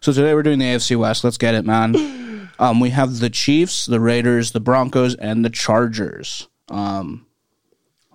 So 0.00 0.12
today 0.12 0.34
we're 0.34 0.42
doing 0.42 0.58
the 0.58 0.66
AFC 0.66 0.96
West. 0.96 1.24
Let's 1.24 1.38
get 1.38 1.54
it, 1.54 1.64
man. 1.64 2.50
Um, 2.58 2.78
we 2.78 2.90
have 2.90 3.18
the 3.18 3.30
Chiefs, 3.30 3.86
the 3.86 3.98
Raiders, 3.98 4.52
the 4.52 4.60
Broncos, 4.60 5.14
and 5.14 5.44
the 5.44 5.50
Chargers. 5.50 6.46
Um, 6.68 7.26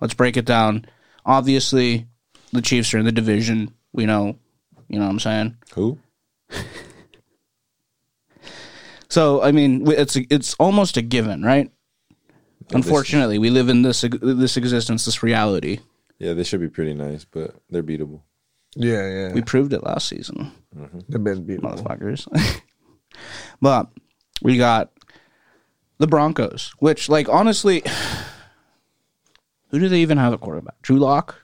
let's 0.00 0.14
break 0.14 0.36
it 0.36 0.46
down. 0.46 0.86
Obviously, 1.26 2.06
the 2.52 2.62
Chiefs 2.62 2.94
are 2.94 2.98
in 2.98 3.04
the 3.04 3.12
division. 3.12 3.74
We 3.92 4.06
know, 4.06 4.38
you 4.88 4.98
know 4.98 5.04
what 5.04 5.10
I'm 5.10 5.20
saying. 5.20 5.56
Who? 5.74 5.98
So 9.10 9.42
I 9.42 9.50
mean, 9.50 9.90
it's 9.90 10.16
it's 10.16 10.54
almost 10.54 10.96
a 10.96 11.02
given, 11.02 11.42
right? 11.42 11.70
Unfortunately, 12.72 13.38
we 13.38 13.50
live 13.50 13.68
in 13.68 13.82
this 13.82 14.02
this 14.22 14.56
existence, 14.56 15.04
this 15.04 15.22
reality. 15.22 15.80
Yeah, 16.18 16.34
they 16.34 16.44
should 16.44 16.60
be 16.60 16.68
pretty 16.68 16.94
nice, 16.94 17.24
but 17.24 17.56
they're 17.68 17.82
beatable. 17.82 18.22
Yeah, 18.76 19.08
yeah. 19.08 19.32
We 19.32 19.42
proved 19.42 19.72
it 19.72 19.82
last 19.82 20.08
season, 20.08 20.52
They've 21.08 21.22
been 21.22 21.44
beat. 21.44 21.60
motherfuckers. 21.60 22.26
but 23.60 23.88
we 24.42 24.56
got 24.56 24.90
the 25.98 26.06
Broncos, 26.06 26.72
which, 26.78 27.08
like, 27.08 27.28
honestly, 27.28 27.82
who 29.70 29.78
do 29.78 29.88
they 29.88 30.00
even 30.00 30.18
have 30.18 30.32
at 30.32 30.40
quarterback? 30.40 30.80
Drew 30.82 30.98
Lock. 30.98 31.42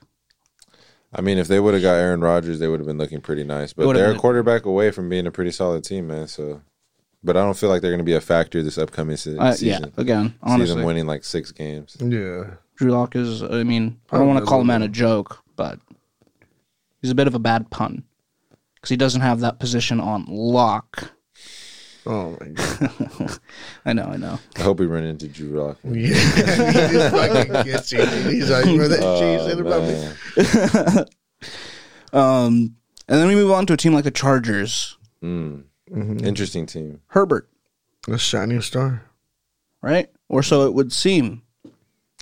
I 1.13 1.21
mean, 1.21 1.37
if 1.37 1.47
they 1.47 1.59
would 1.59 1.73
have 1.73 1.83
got 1.83 1.93
Aaron 1.95 2.21
Rodgers, 2.21 2.59
they 2.59 2.67
would 2.67 2.79
have 2.79 2.87
been 2.87 2.97
looking 2.97 3.21
pretty 3.21 3.43
nice. 3.43 3.73
But 3.73 3.91
they're 3.93 4.07
been- 4.09 4.17
a 4.17 4.19
quarterback 4.19 4.65
away 4.65 4.91
from 4.91 5.09
being 5.09 5.25
a 5.27 5.31
pretty 5.31 5.51
solid 5.51 5.83
team, 5.83 6.07
man. 6.07 6.27
So, 6.27 6.61
but 7.23 7.37
I 7.37 7.41
don't 7.41 7.57
feel 7.57 7.69
like 7.69 7.81
they're 7.81 7.91
going 7.91 7.99
to 7.99 8.03
be 8.05 8.13
a 8.13 8.21
factor 8.21 8.61
this 8.61 8.77
upcoming 8.77 9.17
se- 9.17 9.37
Uh, 9.37 9.51
season. 9.53 9.83
yeah, 9.95 10.01
again, 10.01 10.29
See 10.29 10.35
honestly, 10.43 10.75
them 10.75 10.85
winning 10.85 11.07
like 11.07 11.23
six 11.23 11.51
games. 11.51 11.95
Yeah. 11.99 12.51
Drew 12.75 12.91
Lock 12.91 13.15
is. 13.15 13.41
I 13.41 13.63
mean, 13.63 13.99
I 14.11 14.17
don't 14.17 14.27
want 14.27 14.39
to 14.39 14.45
call 14.45 14.61
him 14.61 14.67
man 14.67 14.83
a 14.83 14.87
joke, 14.87 15.41
but 15.55 15.79
he's 17.07 17.11
a 17.13 17.15
bit 17.15 17.27
of 17.27 17.35
a 17.35 17.39
bad 17.39 17.69
pun 17.69 18.03
because 18.75 18.89
he 18.89 18.97
doesn't 18.97 19.21
have 19.21 19.39
that 19.39 19.59
position 19.59 20.01
on 20.01 20.25
lock. 20.27 21.11
Oh 22.05 22.37
my 22.39 22.47
god. 22.49 23.39
I 23.85 23.93
know, 23.93 24.03
I 24.03 24.17
know. 24.17 24.39
I 24.57 24.61
hope 24.61 24.79
we 24.79 24.85
run 24.87 25.03
into 25.05 25.27
Drew 25.29 25.61
Lock. 25.61 25.77
Yeah. 25.85 26.71
he 26.71 26.93
just 26.93 27.15
fucking 27.15 27.63
gets 27.63 27.91
you. 27.93 27.99
dude. 28.05 28.33
He's 28.33 28.49
like, 28.49 28.65
remember 28.65 28.87
that 28.89 28.99
Oh, 29.01 29.19
cheese 29.19 29.51
in 29.53 29.63
the 29.63 30.95
man. 30.95 31.05
Um, 32.13 32.75
and 33.07 33.19
then 33.19 33.27
we 33.27 33.35
move 33.35 33.51
on 33.51 33.65
to 33.67 33.73
a 33.73 33.77
team 33.77 33.93
like 33.93 34.03
the 34.05 34.11
Chargers. 34.11 34.97
Mm. 35.23 35.63
Mm-hmm. 35.91 36.25
Interesting 36.25 36.65
team. 36.65 37.01
Herbert, 37.07 37.49
A 38.09 38.17
shining 38.17 38.61
star. 38.61 39.03
right? 39.81 40.07
Or 40.29 40.41
so 40.43 40.65
it 40.67 40.73
would 40.73 40.91
seem. 40.93 41.41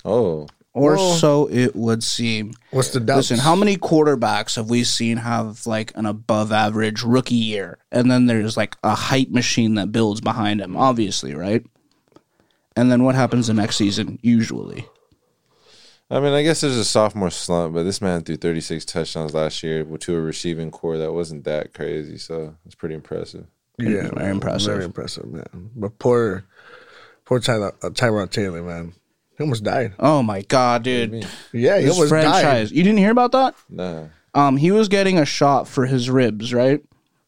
Oh, 0.04 0.48
Or 0.78 0.96
Well- 0.98 1.14
so 1.14 1.48
it 1.50 1.74
would 1.74 2.04
seem. 2.04 2.52
What's 2.72 2.90
the 2.90 3.00
doubt? 3.00 3.16
Listen, 3.18 3.40
how 3.40 3.56
many 3.56 3.78
quarterbacks 3.78 4.58
have 4.58 4.70
we 4.70 4.84
seen 4.84 5.16
have 5.18 5.66
like 5.66 5.94
an 5.96 6.06
above 6.06 6.52
average 6.52 7.02
rookie 7.02 7.36
year? 7.36 7.78
And 7.94 8.12
then 8.12 8.26
there's 8.26 8.58
like 8.58 8.76
a 8.84 8.94
hype 8.94 9.30
machine 9.30 9.76
that 9.76 9.94
builds 9.94 10.20
behind 10.20 10.60
him, 10.60 10.76
obviously, 10.76 11.34
right? 11.34 11.66
And 12.76 12.92
then 12.92 13.04
what 13.06 13.16
happens 13.16 13.48
the 13.48 13.54
next 13.54 13.78
season, 13.78 14.20
usually? 14.22 14.86
I 16.12 16.20
mean, 16.20 16.34
I 16.34 16.44
guess 16.44 16.60
there's 16.60 16.76
a 16.76 16.84
sophomore 16.84 17.32
slump, 17.32 17.74
but 17.74 17.84
this 17.84 18.02
man 18.02 18.22
threw 18.24 18.36
36 18.36 18.84
touchdowns 18.84 19.34
last 19.34 19.64
year 19.64 19.86
to 19.86 20.16
a 20.16 20.20
receiving 20.20 20.72
corps 20.72 20.98
that 20.98 21.14
wasn't 21.14 21.46
that 21.46 21.74
crazy. 21.74 22.18
So 22.18 22.58
it's 22.66 22.76
pretty 22.76 22.96
impressive. 22.96 23.46
Yeah, 23.80 24.10
Very 24.10 24.10
man. 24.16 24.32
impressive. 24.32 24.74
Very 24.74 24.86
impressive, 24.86 25.26
man. 25.26 25.72
But 25.76 25.98
poor, 26.00 26.44
poor 27.24 27.40
Tyler, 27.40 27.74
uh, 27.82 27.90
Tyrod 27.92 28.30
Taylor, 28.32 28.62
man. 28.62 28.94
He 29.38 29.44
almost 29.44 29.64
died. 29.64 29.94
Oh 30.00 30.24
my 30.24 30.42
god, 30.44 30.82
What 30.82 30.84
do 30.84 30.92
you 30.92 31.08
dude. 31.08 31.28
Yeah, 31.54 31.78
he 31.80 31.86
This 31.86 31.94
almost 31.94 32.10
franchise. 32.10 32.70
died. 32.70 32.78
You 32.78 32.84
didn't 32.84 33.00
hear 33.00 33.12
about 33.12 33.32
that? 33.34 33.56
Nah. 33.70 34.06
Um, 34.34 34.58
he 34.58 34.72
was 34.72 34.88
getting 34.90 35.18
a 35.18 35.26
shot 35.26 35.68
for 35.68 35.86
his 35.86 36.10
ribs, 36.10 36.54
right? 36.54 36.82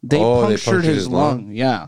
They 0.03 0.17
Oh, 0.19 0.41
they 0.41 0.47
punctured, 0.55 0.65
punctured 0.65 0.85
his, 0.85 0.95
his 0.97 1.07
lung. 1.09 1.45
lung? 1.47 1.51
Yeah. 1.51 1.87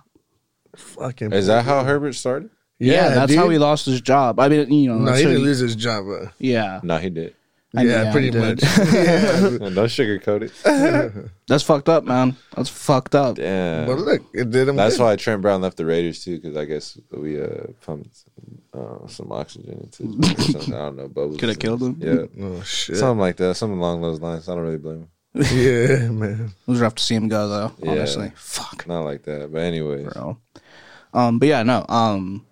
Fucking. 0.75 1.33
Is 1.33 1.47
that 1.47 1.65
how 1.65 1.83
Herbert 1.83 2.13
started? 2.13 2.49
Yeah, 2.79 3.09
that's 3.09 3.29
dude. 3.31 3.37
how 3.39 3.49
he 3.49 3.57
lost 3.57 3.85
his 3.85 3.99
job. 4.01 4.39
I 4.39 4.47
mean, 4.47 4.71
you 4.71 4.89
know, 4.89 4.99
No, 4.99 5.05
that's 5.05 5.17
he 5.19 5.23
how 5.23 5.29
didn't 5.31 5.41
he- 5.43 5.47
lose 5.47 5.59
his 5.59 5.75
job. 5.75 6.05
But 6.07 6.31
yeah. 6.39 6.79
Nah, 6.83 6.97
he 6.99 7.09
did. 7.09 7.35
I 7.75 7.83
knew 7.83 7.89
yeah, 7.91 8.09
I 8.09 8.11
pretty 8.11 8.31
did. 8.31 8.41
much. 8.41 8.63
yeah. 8.93 9.39
Don't 9.41 9.75
sugarcoat 9.91 10.41
it. 10.49 11.29
That's 11.47 11.61
fucked 11.61 11.87
up, 11.87 12.03
man. 12.03 12.35
That's 12.55 12.67
fucked 12.69 13.13
up. 13.13 13.35
Damn. 13.35 13.85
But 13.85 13.99
look, 13.99 14.21
it 14.33 14.49
did 14.49 14.67
him. 14.69 14.75
That's 14.75 14.97
good. 14.97 15.03
why 15.03 15.15
Trent 15.17 15.43
Brown 15.43 15.61
left 15.61 15.77
the 15.77 15.85
Raiders 15.85 16.23
too, 16.23 16.39
because 16.39 16.57
I 16.57 16.65
guess 16.65 16.97
we 17.11 17.39
uh 17.39 17.67
pumped 17.85 18.23
uh, 18.79 19.07
some 19.07 19.31
oxygen 19.31 19.79
into 19.83 20.03
his 20.03 20.15
body 20.15 20.33
or 20.33 20.51
something. 20.51 20.73
I 20.73 20.77
don't 20.77 20.97
know, 20.97 21.07
bubbles. 21.07 21.37
Could 21.37 21.49
have 21.49 21.59
killed 21.59 21.81
him. 21.83 21.97
Yeah, 21.99 22.43
Oh 22.45 22.61
shit. 22.63 22.97
something 22.97 23.19
like 23.19 23.35
that, 23.37 23.55
something 23.55 23.77
along 23.77 24.01
those 24.01 24.19
lines. 24.21 24.47
I 24.47 24.55
don't 24.55 24.63
really 24.63 24.77
blame 24.77 24.97
him. 25.01 25.09
yeah, 25.35 26.09
man. 26.09 26.53
It 26.67 26.71
was 26.71 26.79
rough 26.79 26.95
to 26.95 27.03
see 27.03 27.15
him 27.15 27.27
go, 27.27 27.47
though. 27.47 27.71
Yeah. 27.83 27.91
Honestly, 27.91 28.31
fuck, 28.35 28.87
Not 28.87 29.01
like 29.01 29.23
that, 29.23 29.51
but 29.51 29.59
anyways, 29.61 30.07
bro. 30.13 30.37
Um, 31.13 31.39
but 31.39 31.47
yeah, 31.47 31.63
no. 31.63 31.85
Um, 31.89 32.45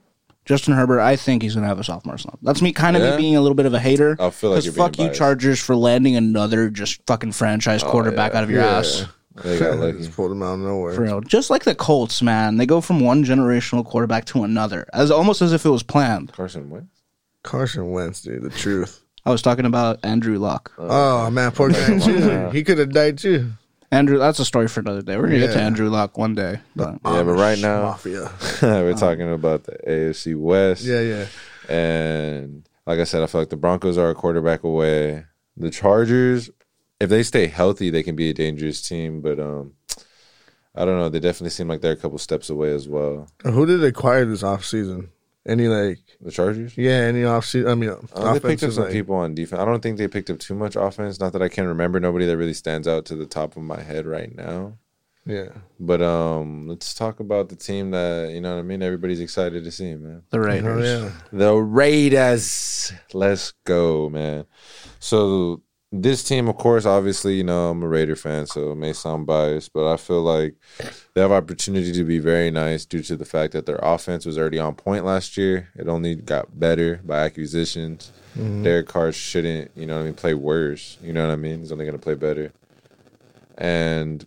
Justin 0.46 0.74
Herbert, 0.76 1.02
I 1.02 1.16
think 1.18 1.42
he's 1.42 1.56
gonna 1.56 1.68
have 1.68 1.80
a 1.80 1.84
sophomore 1.84 2.18
slump. 2.18 2.40
That's 2.42 2.62
me, 2.62 2.72
kind 2.72 2.96
of 2.96 3.04
Yeah? 3.04 3.12
me 3.12 3.18
being 3.18 3.36
a 3.36 3.42
little 3.42 3.56
bit 3.56 3.66
of 3.66 3.74
a 3.74 3.80
hater. 3.80 4.16
I 4.20 4.30
feel 4.30 4.52
like 4.52 4.64
you're 4.64 4.74
being 4.74 4.86
fuck 4.88 4.98
you, 4.98 5.06
biased. 5.06 5.18
Chargers, 5.18 5.60
for 5.60 5.76
landing 5.76 6.16
another 6.16 6.70
just 6.70 7.02
fucking 7.06 7.34
franchise 7.34 7.84
quarterback 7.84 8.32
yeah. 8.32 8.38
out 8.38 8.44
of 8.44 8.50
your 8.50 8.62
Yeah. 8.62 8.78
ass. 8.78 9.06
They 9.44 9.60
got 9.60 9.78
lucky. 9.80 10.00
Just 10.00 10.16
pulled 10.16 10.32
him 10.32 10.44
out 10.44 10.54
of 10.56 10.60
nowhere. 10.60 10.94
For 10.94 11.02
real. 11.04 11.22
Just 11.22 11.50
like 11.50 11.64
the 11.64 11.76
Colts, 11.76 12.22
man. 12.22 12.58
They 12.58 12.66
go 12.66 12.82
from 12.82 13.00
one 13.00 13.24
generational 13.24 13.86
quarterback 13.86 14.26
to 14.26 14.44
another, 14.44 14.86
as 14.94 15.12
almost 15.12 15.42
as 15.42 15.54
if 15.54 15.66
it 15.66 15.70
was 15.70 15.84
planned. 15.84 16.32
Carson 16.34 16.70
Wentz. 16.70 17.02
Carson 17.44 17.92
Wentz, 17.92 18.22
dude. 18.22 18.44
The 18.44 18.50
truth. 18.50 19.02
I 19.26 19.32
was 19.32 19.42
talking 19.42 19.66
about 19.66 20.00
Andrew 20.04 20.38
Luck. 20.40 20.72
Oh, 20.78 21.26
oh 21.28 21.30
man, 21.32 21.52
poor 21.52 21.70
guy 21.70 22.00
too. 22.00 22.50
He 22.54 22.64
could 22.64 22.78
have 22.78 22.92
died 22.94 23.18
too. 23.18 23.52
Andrew, 23.92 24.18
that's 24.18 24.40
a 24.40 24.46
story 24.46 24.68
for 24.68 24.82
another 24.82 25.02
day. 25.02 25.16
We're 25.16 25.28
gonna 25.28 25.40
get 25.40 25.54
to 25.54 25.60
Yeah. 25.60 25.66
Andrew 25.66 25.90
Luck 25.90 26.18
one 26.18 26.36
day. 26.36 26.60
But 26.76 26.94
Yeah, 27.06 27.24
but 27.24 27.36
right 27.36 27.58
now- 27.60 27.82
mafia. 27.84 28.30
We're 28.62 28.94
talking 28.96 29.32
about 29.32 29.64
the 29.64 29.78
AFC 29.88 30.38
West. 30.38 30.84
Yeah, 30.84 31.02
yeah. 31.02 31.26
And 31.74 32.68
like 32.86 33.00
I 33.00 33.04
said, 33.06 33.22
I 33.24 33.28
feel 33.28 33.42
like 33.42 33.50
the 33.50 33.56
Broncos 33.58 33.98
are 33.98 34.10
a 34.10 34.16
quarterback 34.16 34.64
away. 34.64 35.26
The 35.56 35.70
Chargers, 35.70 36.50
if 37.00 37.10
they 37.10 37.24
stay 37.24 37.48
healthy, 37.48 37.90
they 37.90 38.04
can 38.04 38.16
be 38.16 38.30
a 38.30 38.34
dangerous 38.34 38.88
team. 38.88 39.22
But 39.22 39.40
um, 39.40 39.74
I 40.76 40.86
don't 40.86 40.98
know. 41.00 41.10
They 41.10 41.20
definitely 41.20 41.52
seem 41.52 41.68
like 41.68 41.82
they're 41.82 41.94
a 41.94 41.98
couple 41.98 42.18
steps 42.18 42.50
away 42.50 42.74
as 42.74 42.88
well. 42.88 43.28
Who 43.44 43.66
did 43.66 43.82
they 43.82 43.88
acquire 43.88 44.26
this 44.26 44.44
offseason? 44.44 45.10
Any 45.48 45.68
like 45.70 46.00
The 46.20 46.30
Chargers. 46.30 46.78
yeah, 46.78 46.92
any 47.08 47.22
offseason? 47.22 47.72
I 47.72 47.76
mean, 47.76 47.92
Uh, 48.14 48.34
they 48.34 48.40
picked 48.42 48.64
up 48.64 48.72
some 48.74 48.84
like 48.84 48.92
people 48.92 49.16
on 49.16 49.34
defense. 49.34 49.62
I 49.62 49.66
don't 49.66 49.82
think 49.82 49.98
they 49.98 50.10
picked 50.10 50.30
up 50.30 50.40
too 50.40 50.56
much 50.56 50.76
offense. 50.76 51.22
Not 51.22 51.32
that 51.34 51.42
I 51.42 51.48
can 51.48 51.68
remember. 51.68 52.00
Nobody 52.02 52.26
that 52.26 52.36
really 52.36 52.54
stands 52.54 52.86
out 52.86 53.06
to 53.06 53.16
the 53.16 53.26
top 53.26 53.56
of 53.56 53.64
my 53.64 53.82
head 53.82 54.06
right 54.06 54.36
now. 54.36 54.74
yeah. 55.26 55.50
But 55.80 56.02
um, 56.02 56.68
let's 56.68 56.94
talk 56.94 57.22
about 57.22 57.48
the 57.48 57.56
team 57.56 57.92
that 57.92 58.32
you 58.34 58.42
know 58.42 58.56
what 58.56 58.60
I 58.60 58.64
mean. 58.64 58.82
Everybody's 58.84 59.22
excited 59.22 59.64
to 59.64 59.72
see, 59.72 59.96
man. 59.96 60.24
the 60.32 60.38
Oh 60.38 60.42
Raiders. 60.42 60.86
yeah. 60.86 61.12
The 61.32 61.54
Raiders. 61.56 62.92
Let's 63.14 63.54
go, 63.64 64.10
man. 64.10 64.46
So 65.00 65.62
this 65.92 66.24
team, 66.24 66.48
of 66.50 66.58
course, 66.58 66.86
obviously, 66.86 67.36
you 67.36 67.44
know, 67.44 67.70
I'm 67.70 67.82
a 67.82 67.88
Raider 67.88 68.16
fan, 68.16 68.46
so 68.46 68.72
it 68.72 68.76
may 68.76 68.92
sound 68.92 69.26
biased, 69.26 69.72
but 69.72 69.92
I 69.92 69.96
feel 69.96 70.22
like 70.22 70.56
they 71.14 71.22
have 71.22 71.32
opportunity 71.32 71.94
to 71.94 72.04
be 72.04 72.20
very 72.20 72.52
nice 72.52 72.86
due 72.86 73.02
to 73.04 73.16
the 73.16 73.26
fact 73.26 73.54
that 73.54 73.66
their 73.66 73.80
offense 73.82 74.26
was 74.26 74.38
already 74.38 74.60
on 74.60 74.76
point 74.76 75.06
last 75.06 75.38
year. 75.38 75.70
It 75.78 75.88
only 75.88 76.16
got 76.16 76.60
better 76.60 77.00
by 77.06 77.20
acquisitions. 77.20 78.12
Mm-hmm. 78.38 78.64
Derek 78.64 78.88
Carr 78.88 79.14
shouldn't, 79.14 79.72
you 79.76 79.86
know 79.86 79.96
what 79.96 80.02
I 80.02 80.06
mean, 80.06 80.14
play 80.14 80.34
worse. 80.34 80.98
You 81.02 81.14
know 81.14 81.26
what 81.26 81.34
I 81.34 81.38
mean? 81.38 81.60
He's 81.60 81.72
only 81.72 81.86
gonna 81.86 81.98
play 81.98 82.16
better. 82.16 82.52
And 83.58 84.26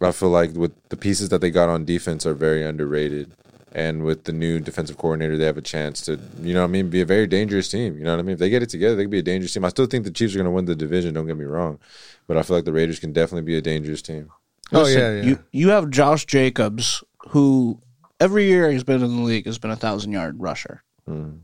I 0.00 0.10
feel 0.10 0.30
like 0.30 0.54
with 0.54 0.72
the 0.88 0.96
pieces 0.96 1.28
that 1.28 1.40
they 1.40 1.50
got 1.50 1.68
on 1.68 1.84
defense 1.84 2.26
are 2.26 2.34
very 2.34 2.64
underrated. 2.64 3.32
And 3.72 4.02
with 4.02 4.24
the 4.24 4.32
new 4.32 4.58
defensive 4.58 4.98
coordinator, 4.98 5.36
they 5.36 5.44
have 5.44 5.56
a 5.56 5.62
chance 5.62 6.00
to, 6.02 6.18
you 6.42 6.54
know 6.54 6.62
what 6.62 6.68
I 6.68 6.72
mean, 6.72 6.90
be 6.90 7.00
a 7.00 7.06
very 7.06 7.26
dangerous 7.26 7.68
team. 7.68 7.96
You 7.96 8.04
know 8.04 8.10
what 8.10 8.18
I 8.18 8.22
mean? 8.22 8.32
If 8.32 8.40
they 8.40 8.50
get 8.50 8.62
it 8.62 8.68
together, 8.68 8.96
they 8.96 9.04
could 9.04 9.10
be 9.10 9.20
a 9.20 9.22
dangerous 9.22 9.54
team. 9.54 9.64
I 9.64 9.68
still 9.68 9.86
think 9.86 10.04
the 10.04 10.10
Chiefs 10.10 10.34
are 10.34 10.38
going 10.38 10.46
to 10.46 10.50
win 10.50 10.64
the 10.64 10.74
division, 10.74 11.14
don't 11.14 11.26
get 11.26 11.36
me 11.36 11.44
wrong. 11.44 11.78
But 12.26 12.36
I 12.36 12.42
feel 12.42 12.56
like 12.56 12.64
the 12.64 12.72
Raiders 12.72 12.98
can 12.98 13.12
definitely 13.12 13.46
be 13.46 13.56
a 13.56 13.62
dangerous 13.62 14.02
team. 14.02 14.30
Oh 14.72 14.86
yeah, 14.86 15.16
yeah. 15.16 15.22
You 15.22 15.38
you 15.50 15.68
have 15.70 15.90
Josh 15.90 16.26
Jacobs, 16.26 17.02
who 17.30 17.80
every 18.20 18.44
year 18.44 18.70
he's 18.70 18.84
been 18.84 19.02
in 19.02 19.16
the 19.16 19.22
league 19.22 19.46
has 19.46 19.58
been 19.58 19.70
a 19.70 19.76
thousand 19.76 20.12
yard 20.12 20.40
rusher. 20.40 20.82
Mm. 21.08 21.40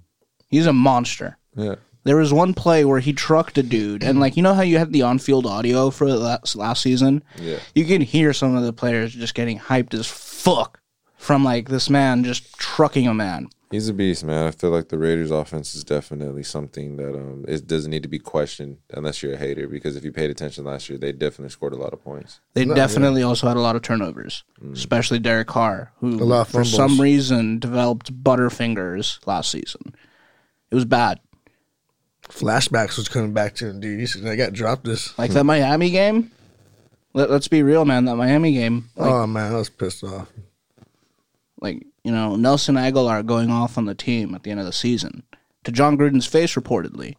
He's 0.48 0.66
a 0.66 0.72
monster. 0.72 1.38
Yeah. 1.56 1.76
There 2.04 2.16
was 2.16 2.32
one 2.32 2.54
play 2.54 2.84
where 2.84 3.00
he 3.00 3.12
trucked 3.12 3.58
a 3.58 3.64
dude, 3.64 4.04
and 4.04 4.20
like 4.20 4.36
you 4.36 4.42
know 4.42 4.54
how 4.54 4.62
you 4.62 4.78
had 4.78 4.92
the 4.92 5.02
on 5.02 5.18
field 5.18 5.44
audio 5.44 5.90
for 5.90 6.08
last, 6.08 6.54
last 6.54 6.82
season. 6.82 7.24
Yeah. 7.36 7.58
You 7.74 7.84
can 7.84 8.00
hear 8.00 8.32
some 8.32 8.54
of 8.54 8.62
the 8.62 8.72
players 8.72 9.12
just 9.12 9.34
getting 9.34 9.58
hyped 9.58 9.92
as 9.92 10.06
fuck 10.06 10.80
from 11.16 11.44
like 11.44 11.68
this 11.68 11.88
man 11.90 12.24
just 12.24 12.58
trucking 12.58 13.06
a 13.06 13.14
man. 13.14 13.48
He's 13.72 13.88
a 13.88 13.92
beast, 13.92 14.22
man. 14.22 14.46
I 14.46 14.52
feel 14.52 14.70
like 14.70 14.90
the 14.90 14.96
Raiders' 14.98 15.32
offense 15.32 15.74
is 15.74 15.82
definitely 15.82 16.44
something 16.44 16.96
that 16.98 17.14
um 17.16 17.44
it 17.48 17.66
doesn't 17.66 17.90
need 17.90 18.04
to 18.04 18.08
be 18.08 18.20
questioned 18.20 18.78
unless 18.92 19.22
you're 19.24 19.32
a 19.34 19.36
hater. 19.36 19.66
Because 19.66 19.96
if 19.96 20.04
you 20.04 20.12
paid 20.12 20.30
attention 20.30 20.64
last 20.64 20.88
year, 20.88 20.98
they 20.98 21.10
definitely 21.10 21.50
scored 21.50 21.72
a 21.72 21.76
lot 21.76 21.92
of 21.92 22.02
points. 22.02 22.40
They 22.54 22.64
No, 22.64 22.74
definitely 22.74 23.24
also 23.24 23.48
had 23.48 23.56
a 23.56 23.60
lot 23.60 23.74
of 23.74 23.82
turnovers, 23.82 24.44
especially 24.72 25.18
Derek 25.18 25.48
Carr, 25.48 25.90
who 25.98 26.10
A 26.22 26.24
lot 26.24 26.42
of 26.42 26.46
for 26.48 26.52
fumbles. 26.64 26.74
some 26.74 27.00
reason 27.00 27.58
developed 27.58 28.12
butterfingers 28.22 29.18
last 29.26 29.50
season. 29.50 29.94
It 30.70 30.74
was 30.76 30.84
bad. 30.84 31.18
Flashbacks 32.28 32.96
was 32.96 33.08
coming 33.08 33.32
back 33.32 33.54
to 33.56 33.68
him, 33.68 33.80
dude. 33.80 34.00
He 34.00 34.06
said, 34.06 34.26
"I 34.26 34.36
got 34.36 34.52
dropped 34.52 34.84
this." 34.84 35.16
Like 35.18 35.30
that 35.32 35.44
Miami 35.44 35.90
game. 35.90 36.30
Let, 37.14 37.30
let's 37.30 37.48
be 37.48 37.62
real, 37.62 37.84
man. 37.84 38.04
That 38.04 38.16
Miami 38.16 38.52
game, 38.52 38.90
like, 38.96 39.10
oh 39.10 39.26
man, 39.26 39.52
I 39.52 39.56
was 39.56 39.70
pissed 39.70 40.04
off. 40.04 40.28
Like 41.60 41.86
you 42.04 42.12
know 42.12 42.36
Nelson 42.36 42.74
Agholor 42.74 43.24
going 43.24 43.50
off 43.50 43.78
on 43.78 43.86
the 43.86 43.94
team 43.94 44.34
at 44.34 44.42
the 44.42 44.50
end 44.50 44.60
of 44.60 44.66
the 44.66 44.72
season 44.72 45.22
to 45.64 45.72
Jon 45.72 45.98
Gruden's 45.98 46.26
face, 46.26 46.54
reportedly. 46.54 47.16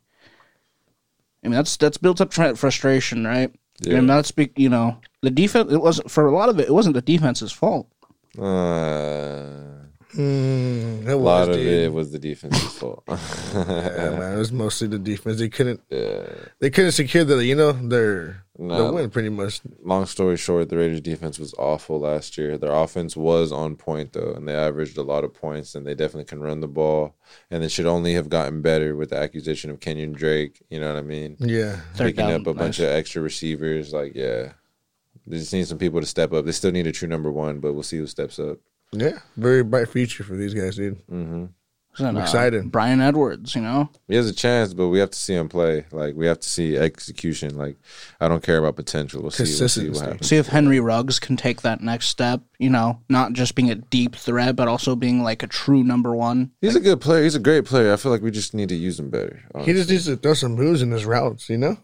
I 1.43 1.49
mean, 1.49 1.55
that's 1.55 1.77
that's 1.77 1.97
built 1.97 2.21
up 2.21 2.31
tra- 2.31 2.55
frustration, 2.55 3.25
right? 3.25 3.53
Yeah. 3.79 3.97
And 3.97 4.09
that's 4.09 4.31
be 4.31 4.51
you 4.55 4.69
know 4.69 4.97
the 5.21 5.29
defense. 5.29 5.71
It 5.71 5.81
wasn't 5.81 6.09
for 6.09 6.25
a 6.27 6.31
lot 6.31 6.49
of 6.49 6.59
it. 6.59 6.67
It 6.67 6.73
wasn't 6.73 6.95
the 6.95 7.01
defense's 7.01 7.51
fault. 7.51 7.87
Uh, 8.37 9.76
Mm, 10.17 11.03
it 11.07 11.11
a 11.11 11.17
was, 11.17 11.23
lot 11.23 11.49
of 11.49 11.55
dude. 11.55 11.67
it 11.67 11.93
was 11.93 12.11
the 12.11 12.17
defense's 12.19 12.73
fault. 12.73 13.03
Yeah, 13.07 14.17
man, 14.17 14.33
it 14.33 14.37
was 14.37 14.51
mostly 14.51 14.87
the 14.87 14.97
defense. 14.99 15.37
They 15.39 15.49
couldn't, 15.49 15.81
yeah. 15.89 16.25
they 16.59 16.69
couldn't 16.69 16.91
secure 16.93 17.23
the, 17.23 17.43
you 17.45 17.55
know, 17.55 17.71
their 17.71 18.43
No. 18.57 18.87
the 18.87 18.93
win 18.93 19.09
pretty 19.11 19.29
much. 19.29 19.61
Long 19.83 20.05
story 20.07 20.37
short, 20.37 20.69
the 20.69 20.77
Raiders 20.77 21.01
defense 21.01 21.37
was 21.37 21.53
awful 21.59 21.99
last 21.99 22.37
year. 22.37 22.57
Their 22.57 22.71
offense 22.73 23.15
was 23.15 23.51
on 23.51 23.75
point 23.75 24.13
though, 24.13 24.33
and 24.35 24.47
they 24.47 24.55
averaged 24.55 24.97
a 24.97 25.03
lot 25.03 25.23
of 25.23 25.33
points, 25.33 25.75
and 25.75 25.85
they 25.85 25.93
definitely 25.93 26.25
can 26.25 26.41
run 26.41 26.61
the 26.61 26.67
ball. 26.67 27.15
And 27.51 27.61
they 27.63 27.67
should 27.69 27.85
only 27.85 28.13
have 28.15 28.29
gotten 28.29 28.61
better 28.61 28.95
with 28.95 29.11
the 29.11 29.17
acquisition 29.17 29.69
of 29.69 29.79
Kenyan 29.79 30.13
Drake. 30.13 30.63
You 30.69 30.79
know 30.79 30.87
what 30.91 30.97
I 30.99 31.03
mean? 31.03 31.37
Yeah, 31.39 31.77
Third 31.93 32.07
Picking 32.15 32.27
down, 32.29 32.41
up 32.41 32.47
a 32.47 32.53
bunch 32.55 32.79
of 32.79 32.85
extra 32.85 33.21
receivers. 33.21 33.93
Like, 33.93 34.13
yeah, 34.15 34.53
they 35.27 35.37
just 35.37 35.53
need 35.53 35.67
some 35.67 35.77
people 35.77 35.99
to 36.01 36.07
step 36.07 36.33
up. 36.33 36.45
They 36.45 36.51
still 36.53 36.71
need 36.71 36.87
a 36.87 36.91
true 36.91 37.07
number 37.07 37.31
one, 37.31 37.59
but 37.59 37.73
we'll 37.73 37.83
see 37.83 37.97
who 37.97 38.07
steps 38.07 38.39
up. 38.39 38.57
Yeah, 38.91 39.19
very 39.35 39.63
bright 39.63 39.89
future 39.89 40.23
for 40.23 40.35
these 40.35 40.53
guys, 40.53 40.75
dude. 40.75 40.97
hmm 41.09 41.45
I'm 41.99 42.15
excited. 42.17 42.71
Bryan 42.71 43.01
Edwards, 43.01 43.55
you 43.55 43.61
know, 43.63 43.89
He 44.07 44.15
has 44.15 44.29
a 44.29 44.33
chance, 44.33 44.71
but 44.71 44.89
we 44.89 44.99
have 44.99 45.09
to 45.09 45.17
see 45.17 45.33
him 45.33 45.49
play. 45.49 45.85
Like, 45.91 46.13
we 46.15 46.27
have 46.27 46.39
to 46.41 46.47
see 46.47 46.77
execution. 46.77 47.57
Like, 47.57 47.77
I 48.21 48.27
don't 48.27 48.43
care 48.43 48.59
about 48.59 48.75
potential. 48.75 49.23
We'll 49.23 49.31
see. 49.31 49.45
We'll 49.45 49.47
see 49.47 49.55
what 49.55 49.95
Consistency. 49.95 50.05
happens. 50.05 50.27
see 50.29 50.37
if 50.37 50.45
Henry 50.45 50.79
Ruggs 50.79 51.17
can 51.17 51.37
take 51.37 51.63
that 51.63 51.81
next 51.81 52.09
step. 52.09 52.41
You 52.59 52.69
know, 52.69 53.01
not 53.09 53.33
just 53.33 53.55
being 53.55 53.71
a 53.71 53.75
deep 53.75 54.15
threat, 54.15 54.55
but 54.55 54.67
also 54.67 54.95
being 54.95 55.23
like 55.23 55.41
a 55.41 55.47
true 55.47 55.83
number 55.83 56.15
one. 56.15 56.51
He's 56.61 56.75
a 56.75 56.79
good 56.79 57.01
player. 57.01 57.23
He's 57.23 57.33
a 57.33 57.39
great 57.39 57.65
player. 57.65 57.91
I 57.91 57.95
feel 57.95 58.11
like 58.11 58.21
we 58.21 58.29
just 58.29 58.53
need 58.53 58.69
to 58.69 58.75
use 58.75 58.99
him 58.99 59.09
better. 59.09 59.41
He 59.63 59.73
just 59.73 59.89
needs 59.89 60.05
to 60.05 60.17
throw 60.17 60.35
some 60.35 60.53
moves 60.53 60.83
in 60.83 60.91
his 60.91 61.03
routes, 61.03 61.49
you 61.49 61.57
know. 61.57 61.77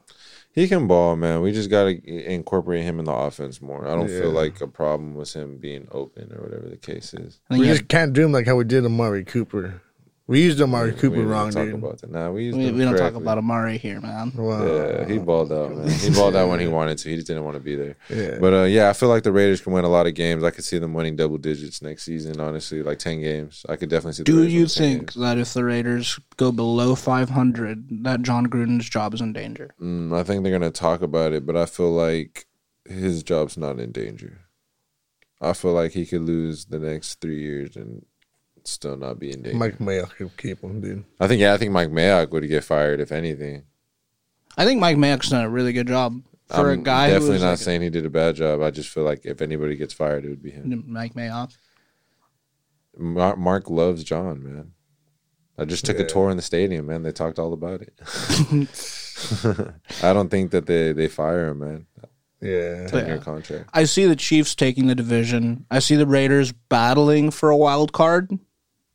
He 0.54 0.68
can 0.68 0.86
ball, 0.86 1.16
man. 1.16 1.42
We 1.42 1.52
just 1.52 1.72
got 1.72 1.86
to 1.86 2.32
incorporate 2.32 2.84
him 2.84 3.00
in 3.00 3.06
the 3.06 3.12
offense 3.12 3.60
more. 3.60 3.88
I 3.88 3.96
don't 3.96 4.08
feel 4.08 4.30
like 4.30 4.62
a 4.62 4.68
problem 4.68 5.16
with 5.16 5.34
him 5.34 5.58
being 5.58 5.88
open 5.92 6.32
or 6.32 6.44
whatever 6.44 6.70
the 6.70 6.78
case 6.78 7.14
is. 7.16 7.40
We 7.50 7.62
you 7.62 7.66
just 7.66 7.88
can't 7.88 8.14
do 8.14 8.24
him 8.24 8.32
like 8.32 8.46
how 8.46 8.56
we 8.56 8.64
did 8.64 8.86
Amari 8.86 9.24
Cooper. 9.26 9.82
We 10.26 10.42
used 10.42 10.62
Amari 10.62 10.94
Cooper 10.94 11.18
we 11.18 11.24
wrong, 11.24 11.52
talk 11.52 11.66
dude. 11.66 11.74
about 11.74 12.00
that. 12.00 12.10
Nah, 12.10 12.32
we, 12.32 12.46
used 12.46 12.58
we, 12.58 12.72
we 12.72 12.86
don't 12.86 12.96
talk 12.98 13.16
about 13.16 13.38
Amari 13.38 13.78
here, 13.78 14.00
man. 14.00 14.32
Wow. 14.34 14.66
Yeah, 14.66 15.06
he 15.06 15.18
balled 15.18 15.52
out, 15.52 15.76
man. 15.76 15.90
He 15.90 16.10
balled 16.14 16.38
out 16.38 16.48
when 16.48 16.62
he 16.62 16.68
wanted 16.68 16.98
to. 17.00 17.10
He 17.10 17.16
just 17.16 17.28
didn't 17.28 17.44
want 17.44 17.56
to 17.56 17.60
be 17.60 17.76
there. 17.76 17.98
Yeah. 18.10 18.38
But 18.40 18.54
uh, 18.54 18.64
yeah, 18.64 18.90
I 18.90 18.94
feel 18.94 19.10
like 19.10 19.24
the 19.24 19.34
Raiders 19.34 19.60
can 19.60 19.74
win 19.74 19.84
a 19.84 19.90
lot 19.90 20.08
of 20.08 20.14
games. 20.14 20.46
I 20.46 20.52
could 20.52 20.64
see 20.64 20.78
them 20.78 20.94
winning 20.94 21.18
double 21.18 21.38
digits 21.38 21.82
next 21.82 22.04
season. 22.04 22.40
Honestly, 22.40 22.82
like 22.82 23.00
ten 23.00 23.20
games. 23.20 23.66
I 23.68 23.76
could 23.76 23.90
definitely 23.90 24.14
see. 24.14 24.24
Do 24.24 24.38
Raiders 24.38 24.54
you 24.54 24.68
think 24.68 25.00
games. 25.00 25.16
that 25.16 25.38
if 25.38 25.54
the 25.54 25.66
Raiders 25.66 26.18
go 26.38 26.54
below 26.54 26.96
500, 26.96 28.04
that 28.04 28.22
Jon 28.22 28.48
Gruden's 28.48 28.88
job 28.88 29.14
is 29.14 29.20
in 29.20 29.34
danger? 29.34 29.76
Mm, 29.82 30.18
I 30.18 30.24
think 30.24 30.44
they're 30.44 30.58
gonna 30.58 30.72
talk 30.72 31.02
about 31.02 31.34
it, 31.34 31.46
but 31.46 31.58
I 31.58 31.66
feel 31.66 31.92
like 31.92 32.46
his 32.86 33.24
job's 33.24 33.58
not 33.58 33.78
in 33.78 33.92
danger. 33.92 34.40
I 35.42 35.52
feel 35.52 35.74
like 35.74 35.92
he 35.92 36.06
could 36.06 36.22
lose 36.22 36.66
the 36.66 36.80
next 36.80 37.20
three 37.20 37.42
years 37.42 37.76
and 37.76 38.06
still 38.66 38.98
not 38.98 39.20
be 39.20 39.32
in 39.32 39.42
danger. 39.42 39.58
Mike 39.58 39.78
Mayock 39.80 40.12
could 40.16 40.36
keep 40.38 40.62
him, 40.62 40.82
dude. 40.82 41.04
I 41.20 41.28
think 41.28 41.42
yeah, 41.42 41.54
I 41.54 41.58
think 41.58 41.72
Mike 41.72 41.90
Mayock 41.90 42.32
would 42.32 42.48
get 42.48 42.64
fired 42.64 43.00
if 43.00 43.12
anything. 43.12 43.64
I 44.58 44.66
think 44.66 44.80
Mike 44.80 44.98
Mayock's 44.98 45.30
done 45.30 45.44
a 45.46 45.50
really 45.50 45.74
good 45.74 45.88
job 45.88 46.22
for 46.48 46.72
I'm 46.72 46.80
a 46.80 46.84
guy 46.84 47.08
who 47.08 47.14
definitely 47.16 47.40
not 47.40 47.50
like 47.52 47.58
saying 47.60 47.82
he 47.82 47.90
did 47.90 48.06
a 48.06 48.10
bad 48.10 48.36
job. 48.36 48.62
I 48.62 48.70
just 48.72 48.90
feel 48.90 49.04
like 49.04 49.26
if 49.26 49.42
anybody 49.42 49.76
gets 49.76 49.94
fired, 49.94 50.26
it 50.26 50.30
would 50.30 50.44
be 50.44 50.52
him. 50.52 50.84
Mike 50.88 51.14
Mayock. 51.16 51.56
Mark, 52.96 53.38
Mark 53.40 53.70
loves 53.70 54.04
John, 54.04 54.44
man. 54.44 54.72
I 55.58 55.66
just 55.66 55.86
took 55.86 56.00
a 56.00 56.06
tour 56.06 56.30
in 56.30 56.38
the 56.38 56.44
stadium, 56.44 56.88
man. 56.88 57.04
They 57.04 57.12
talked 57.12 57.38
all 57.40 57.54
about 57.54 57.82
it. 57.82 57.94
I 60.04 60.14
don't 60.14 60.30
think 60.30 60.52
that 60.52 60.66
they 60.66 60.94
they 60.94 61.08
fire 61.08 61.50
him, 61.50 61.60
man. 61.60 61.86
Yeah. 62.42 62.88
Ten 62.88 63.06
year 63.06 63.16
Yeah. 63.16 63.22
contract. 63.22 63.70
I 63.74 63.86
see 63.86 64.06
the 64.06 64.16
Chiefs 64.16 64.54
taking 64.56 64.88
the 64.88 64.96
division. 64.96 65.66
I 65.72 65.80
see 65.80 65.96
the 65.96 66.08
Raiders 66.08 66.52
battling 66.70 67.32
for 67.32 67.50
a 67.50 67.58
wild 67.58 67.94
card. 67.94 68.38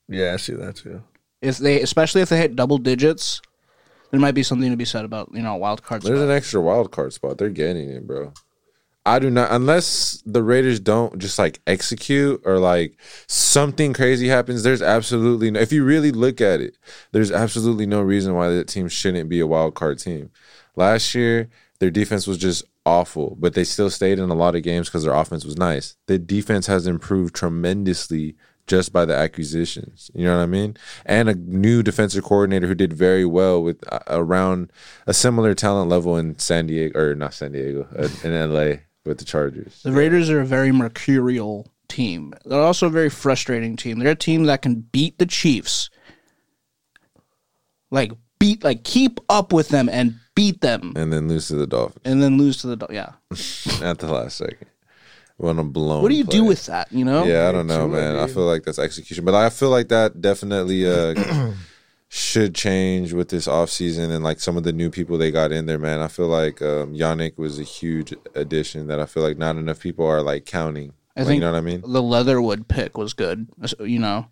Yeah, 0.08 0.34
I 0.34 0.36
see 0.36 0.54
that 0.54 0.76
too. 0.76 1.02
If 1.40 1.58
they, 1.58 1.80
especially 1.82 2.22
if 2.22 2.30
they 2.30 2.38
hit 2.38 2.56
double 2.56 2.78
digits, 2.78 3.40
there 4.10 4.20
might 4.20 4.34
be 4.34 4.42
something 4.42 4.70
to 4.70 4.76
be 4.76 4.84
said 4.84 5.04
about 5.04 5.30
you 5.32 5.42
know 5.42 5.54
a 5.54 5.58
wild 5.58 5.82
card. 5.82 6.02
There's 6.02 6.18
spot. 6.18 6.28
an 6.28 6.34
extra 6.34 6.60
wild 6.60 6.90
card 6.90 7.12
spot. 7.12 7.38
They're 7.38 7.50
getting 7.50 7.90
it, 7.90 8.06
bro. 8.06 8.32
I 9.06 9.18
do 9.18 9.30
not 9.30 9.50
unless 9.50 10.22
the 10.26 10.42
Raiders 10.42 10.80
don't 10.80 11.18
just 11.18 11.38
like 11.38 11.60
execute 11.66 12.42
or 12.44 12.58
like 12.58 12.98
something 13.26 13.94
crazy 13.94 14.28
happens. 14.28 14.62
There's 14.62 14.82
absolutely 14.82 15.50
no. 15.50 15.60
If 15.60 15.72
you 15.72 15.84
really 15.84 16.10
look 16.10 16.40
at 16.40 16.60
it, 16.60 16.76
there's 17.12 17.32
absolutely 17.32 17.86
no 17.86 18.02
reason 18.02 18.34
why 18.34 18.50
that 18.50 18.68
team 18.68 18.88
shouldn't 18.88 19.28
be 19.28 19.40
a 19.40 19.46
wild 19.46 19.74
card 19.74 19.98
team. 19.98 20.30
Last 20.76 21.14
year, 21.14 21.48
their 21.78 21.90
defense 21.90 22.26
was 22.26 22.38
just 22.38 22.64
awful, 22.84 23.36
but 23.40 23.54
they 23.54 23.64
still 23.64 23.90
stayed 23.90 24.18
in 24.18 24.30
a 24.30 24.34
lot 24.34 24.54
of 24.54 24.62
games 24.62 24.88
because 24.88 25.04
their 25.04 25.14
offense 25.14 25.44
was 25.44 25.56
nice. 25.56 25.96
The 26.06 26.18
defense 26.18 26.66
has 26.66 26.86
improved 26.86 27.34
tremendously 27.34 28.36
just 28.68 28.92
by 28.92 29.04
the 29.04 29.14
acquisitions. 29.14 30.10
You 30.14 30.26
know 30.26 30.36
what 30.36 30.42
I 30.42 30.46
mean? 30.46 30.76
And 31.04 31.28
a 31.28 31.34
new 31.34 31.82
defensive 31.82 32.22
coordinator 32.22 32.66
who 32.66 32.74
did 32.74 32.92
very 32.92 33.24
well 33.24 33.62
with 33.62 33.82
uh, 33.92 33.98
around 34.08 34.72
a 35.06 35.14
similar 35.14 35.54
talent 35.54 35.90
level 35.90 36.16
in 36.16 36.38
San 36.38 36.66
Diego 36.66 36.98
or 36.98 37.14
not 37.14 37.34
San 37.34 37.52
Diego 37.52 37.88
uh, 37.98 38.08
in 38.22 38.52
LA 38.52 38.76
with 39.04 39.18
the 39.18 39.24
Chargers. 39.24 39.82
The 39.82 39.92
Raiders 39.92 40.30
are 40.30 40.40
a 40.40 40.46
very 40.46 40.70
mercurial 40.70 41.66
team. 41.88 42.34
They're 42.44 42.60
also 42.60 42.86
a 42.86 42.90
very 42.90 43.10
frustrating 43.10 43.76
team. 43.76 43.98
They're 43.98 44.12
a 44.12 44.14
team 44.14 44.44
that 44.44 44.62
can 44.62 44.80
beat 44.92 45.18
the 45.18 45.26
Chiefs, 45.26 45.90
like 47.90 48.12
beat, 48.38 48.62
like 48.62 48.84
keep 48.84 49.18
up 49.28 49.52
with 49.52 49.70
them 49.70 49.88
and 49.88 50.16
beat 50.34 50.60
them, 50.60 50.92
And 50.94 51.12
then 51.12 51.26
lose 51.26 51.48
to 51.48 51.56
the 51.56 51.66
Dolphins 51.66 52.02
and 52.04 52.22
then 52.22 52.38
lose 52.38 52.58
to 52.58 52.68
the 52.68 52.76
Dol- 52.76 52.92
yeah. 52.92 53.12
at 53.82 53.98
the 53.98 54.06
last 54.12 54.36
second. 54.36 54.67
When 55.38 55.58
a 55.60 55.64
blown. 55.64 56.02
What 56.02 56.08
do 56.10 56.16
you 56.16 56.24
do 56.24 56.44
with 56.44 56.66
that? 56.66 56.92
You 56.92 57.04
know? 57.04 57.24
Yeah, 57.24 57.48
I 57.48 57.52
don't 57.52 57.68
know, 57.68 57.86
True, 57.86 57.96
man. 57.96 58.16
I 58.16 58.26
feel 58.26 58.42
like 58.44 58.64
that's 58.64 58.78
execution, 58.78 59.24
but 59.24 59.34
I 59.34 59.50
feel 59.50 59.70
like 59.70 59.88
that 59.88 60.20
definitely 60.20 60.84
uh, 60.84 61.52
should 62.08 62.56
change 62.56 63.12
with 63.12 63.28
this 63.28 63.46
offseason 63.46 64.10
and 64.10 64.24
like 64.24 64.40
some 64.40 64.56
of 64.56 64.64
the 64.64 64.72
new 64.72 64.90
people 64.90 65.16
they 65.16 65.30
got 65.30 65.52
in 65.52 65.66
there, 65.66 65.78
man. 65.78 66.00
I 66.00 66.08
feel 66.08 66.26
like 66.26 66.60
um, 66.60 66.92
Yannick 66.92 67.38
was 67.38 67.58
a 67.60 67.62
huge 67.62 68.12
addition 68.34 68.88
that 68.88 68.98
I 68.98 69.06
feel 69.06 69.22
like 69.22 69.38
not 69.38 69.56
enough 69.56 69.78
people 69.80 70.04
are 70.06 70.22
like 70.22 70.44
counting. 70.44 70.92
I 71.16 71.20
Like, 71.20 71.28
think 71.28 71.34
you 71.36 71.40
know 71.42 71.52
what 71.52 71.58
I 71.58 71.62
mean? 71.62 71.82
the 71.82 72.02
Leatherwood 72.02 72.66
pick 72.66 72.98
was 72.98 73.12
good. 73.12 73.46
You 73.78 73.98
know, 74.00 74.26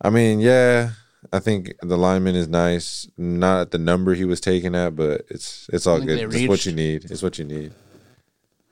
I 0.00 0.10
mean, 0.10 0.40
yeah, 0.40 0.90
I 1.32 1.38
think 1.38 1.74
the 1.82 1.96
lineman 1.98 2.34
is 2.34 2.48
nice. 2.48 3.08
Not 3.16 3.60
at 3.60 3.70
the 3.70 3.78
number 3.78 4.14
he 4.14 4.24
was 4.24 4.40
taken 4.40 4.74
at, 4.74 4.96
but 4.96 5.22
it's 5.28 5.68
it's 5.72 5.86
all 5.86 6.00
good. 6.00 6.30
they 6.30 6.38
It's 6.44 6.48
what 6.48 6.66
you 6.66 6.72
need. 6.72 7.10
It's 7.10 7.22
what 7.22 7.38
you 7.38 7.44
need. 7.44 7.72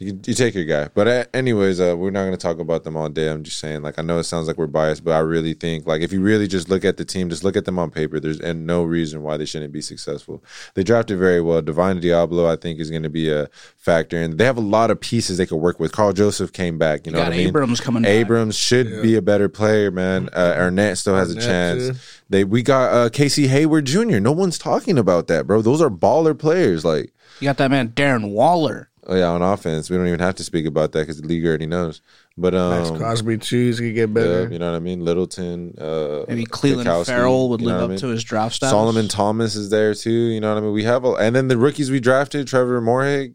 You, 0.01 0.17
you 0.27 0.35
take 0.35 0.55
your 0.55 0.65
guy, 0.65 0.89
but 0.95 1.09
uh, 1.09 1.25
anyways, 1.35 1.81
uh, 1.81 1.97
we're 1.97 2.13
not 2.13 2.21
going 2.21 2.31
to 2.31 2.37
talk 2.37 2.61
about 2.61 2.85
them 2.85 2.97
all 2.97 3.09
day. 3.09 3.29
I'm 3.29 3.43
just 3.43 3.59
saying, 3.59 3.83
like, 3.83 3.99
I 3.99 4.03
know 4.03 4.21
it 4.21 4.25
sounds 4.25 4.47
like 4.47 4.57
we're 4.57 4.69
biased, 4.69 5.03
but 5.03 5.11
I 5.11 5.19
really 5.19 5.55
think, 5.55 5.89
like, 5.89 6.03
if 6.03 6.13
you 6.13 6.21
really 6.21 6.47
just 6.47 6.69
look 6.69 6.85
at 6.85 6.99
the 6.99 7.05
team, 7.05 7.29
just 7.29 7.43
look 7.43 7.57
at 7.57 7.65
them 7.65 7.81
on 7.81 7.91
paper. 7.91 8.21
There's 8.21 8.39
and 8.39 8.65
no 8.65 8.85
reason 8.85 9.23
why 9.23 9.37
they 9.37 9.45
shouldn't 9.45 9.73
be 9.73 9.81
successful. 9.81 10.45
They 10.75 10.85
drafted 10.85 11.19
very 11.19 11.41
well. 11.41 11.63
Divine 11.63 12.01
Deablo, 12.01 12.49
I 12.49 12.55
think, 12.55 12.79
is 12.79 12.93
going 12.93 13.03
to 13.03 13.09
be 13.09 13.29
a 13.29 13.49
factor, 13.77 14.17
and 14.17 14.39
they 14.39 14.45
have 14.45 14.57
a 14.57 14.61
lot 14.61 14.93
of 14.93 15.01
pieces 15.01 15.37
they 15.37 15.47
could 15.47 15.57
work 15.57 15.81
with. 15.81 15.91
Karl 15.91 16.13
Joseph 16.13 16.53
came 16.53 16.79
back. 16.79 17.05
You 17.05 17.11
know 17.11 17.19
got 17.19 17.31
what 17.31 17.35
I 17.35 17.39
mean? 17.39 17.49
Abrams 17.49 17.81
coming. 17.81 18.05
back. 18.05 18.11
Abrams 18.11 18.57
should 18.57 19.03
be 19.03 19.17
a 19.17 19.23
better 19.23 19.49
player, 19.49 19.91
man. 19.91 20.29
Uh, 20.33 20.55
Arnette 20.55 20.99
still 20.99 21.17
has 21.17 21.35
a 21.35 21.41
chance. 21.41 21.89
too. 21.89 21.95
They 22.29 22.45
we 22.45 22.63
got 22.63 22.93
uh, 22.93 23.09
Casey 23.09 23.49
Hayward 23.49 23.87
Jr. 23.87 24.21
No 24.21 24.31
one's 24.31 24.59
talking 24.59 24.97
about 24.97 25.27
that, 25.27 25.49
bro. 25.49 25.61
Those 25.61 25.83
are 25.83 25.91
baller 25.91 26.39
players. 26.39 26.85
Like, 26.85 27.13
You 27.41 27.47
got 27.49 27.57
that 27.57 27.73
man 27.73 27.89
Darren 27.89 28.31
Waller. 28.31 28.91
Oh 29.11 29.16
yeah, 29.16 29.29
on 29.29 29.40
offense, 29.40 29.88
we 29.88 29.97
don't 29.97 30.07
even 30.07 30.21
have 30.21 30.35
to 30.35 30.44
speak 30.44 30.66
about 30.66 30.92
that 30.92 31.01
because 31.01 31.18
the 31.18 31.27
league 31.27 31.47
already 31.47 31.64
knows. 31.64 32.03
But 32.37 32.53
Max 32.53 32.90
um, 32.90 32.99
Crosby 32.99 33.38
too. 33.38 33.57
He's 33.57 33.81
gonna 33.81 33.92
get 33.92 34.11
yeah, 34.11 34.14
better. 34.14 34.49
you 34.53 34.59
know 34.59 34.71
what 34.71 34.77
I 34.77 34.81
mean. 34.81 35.03
Littleton, 35.03 35.75
uh, 35.79 36.27
Maybe 36.29 36.44
Cleveland 36.44 36.87
Gurkowski, 36.87 37.07
Ferrell 37.07 37.49
would 37.49 37.62
you 37.62 37.68
know 37.68 37.73
live 37.73 37.81
what 37.81 37.85
up 37.85 37.88
I 37.88 37.92
mean? 37.92 38.01
to 38.01 38.07
his 38.09 38.23
draft 38.23 38.57
status. 38.57 38.71
Solomon 38.71 39.09
Thomas 39.09 39.55
is 39.55 39.71
there 39.71 39.94
too. 39.94 40.11
You 40.11 40.40
know 40.40 40.53
what 40.53 40.59
I 40.59 40.61
mean. 40.61 40.75
We 40.75 40.85
have, 40.85 41.07
a, 41.07 41.12
and 41.12 41.35
then 41.35 41.49
the 41.49 41.57
rookies 41.57 41.90
we 41.90 42.01
drafted, 42.01 42.47
Trevor 42.49 42.83
Moehrig, 42.83 43.35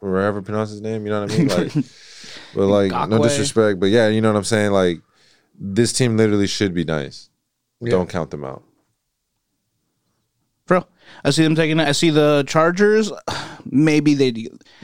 or 0.00 0.12
whatever 0.12 0.40
pronounce 0.40 0.70
his 0.70 0.80
name. 0.80 1.04
You 1.04 1.12
know 1.12 1.20
what 1.20 1.32
I 1.32 1.36
mean? 1.36 1.48
Like, 1.48 1.74
but 2.54 2.66
like, 2.66 3.10
no 3.10 3.22
disrespect, 3.22 3.78
but 3.78 3.90
yeah, 3.90 4.08
you 4.08 4.22
know 4.22 4.32
what 4.32 4.38
I'm 4.38 4.44
saying. 4.44 4.72
Like, 4.72 5.02
this 5.54 5.92
team 5.92 6.16
literally 6.16 6.46
should 6.46 6.72
be 6.72 6.84
nice. 6.84 7.28
Yeah. 7.82 7.90
Don't 7.90 8.08
count 8.08 8.30
them 8.30 8.46
out. 8.46 8.62
Bro, 10.70 10.86
I 11.24 11.30
see 11.30 11.42
them 11.42 11.56
taking 11.56 11.80
it. 11.80 11.88
I 11.88 11.90
see 11.90 12.10
the 12.10 12.44
Chargers. 12.46 13.10
Maybe 13.64 14.14
they 14.14 14.30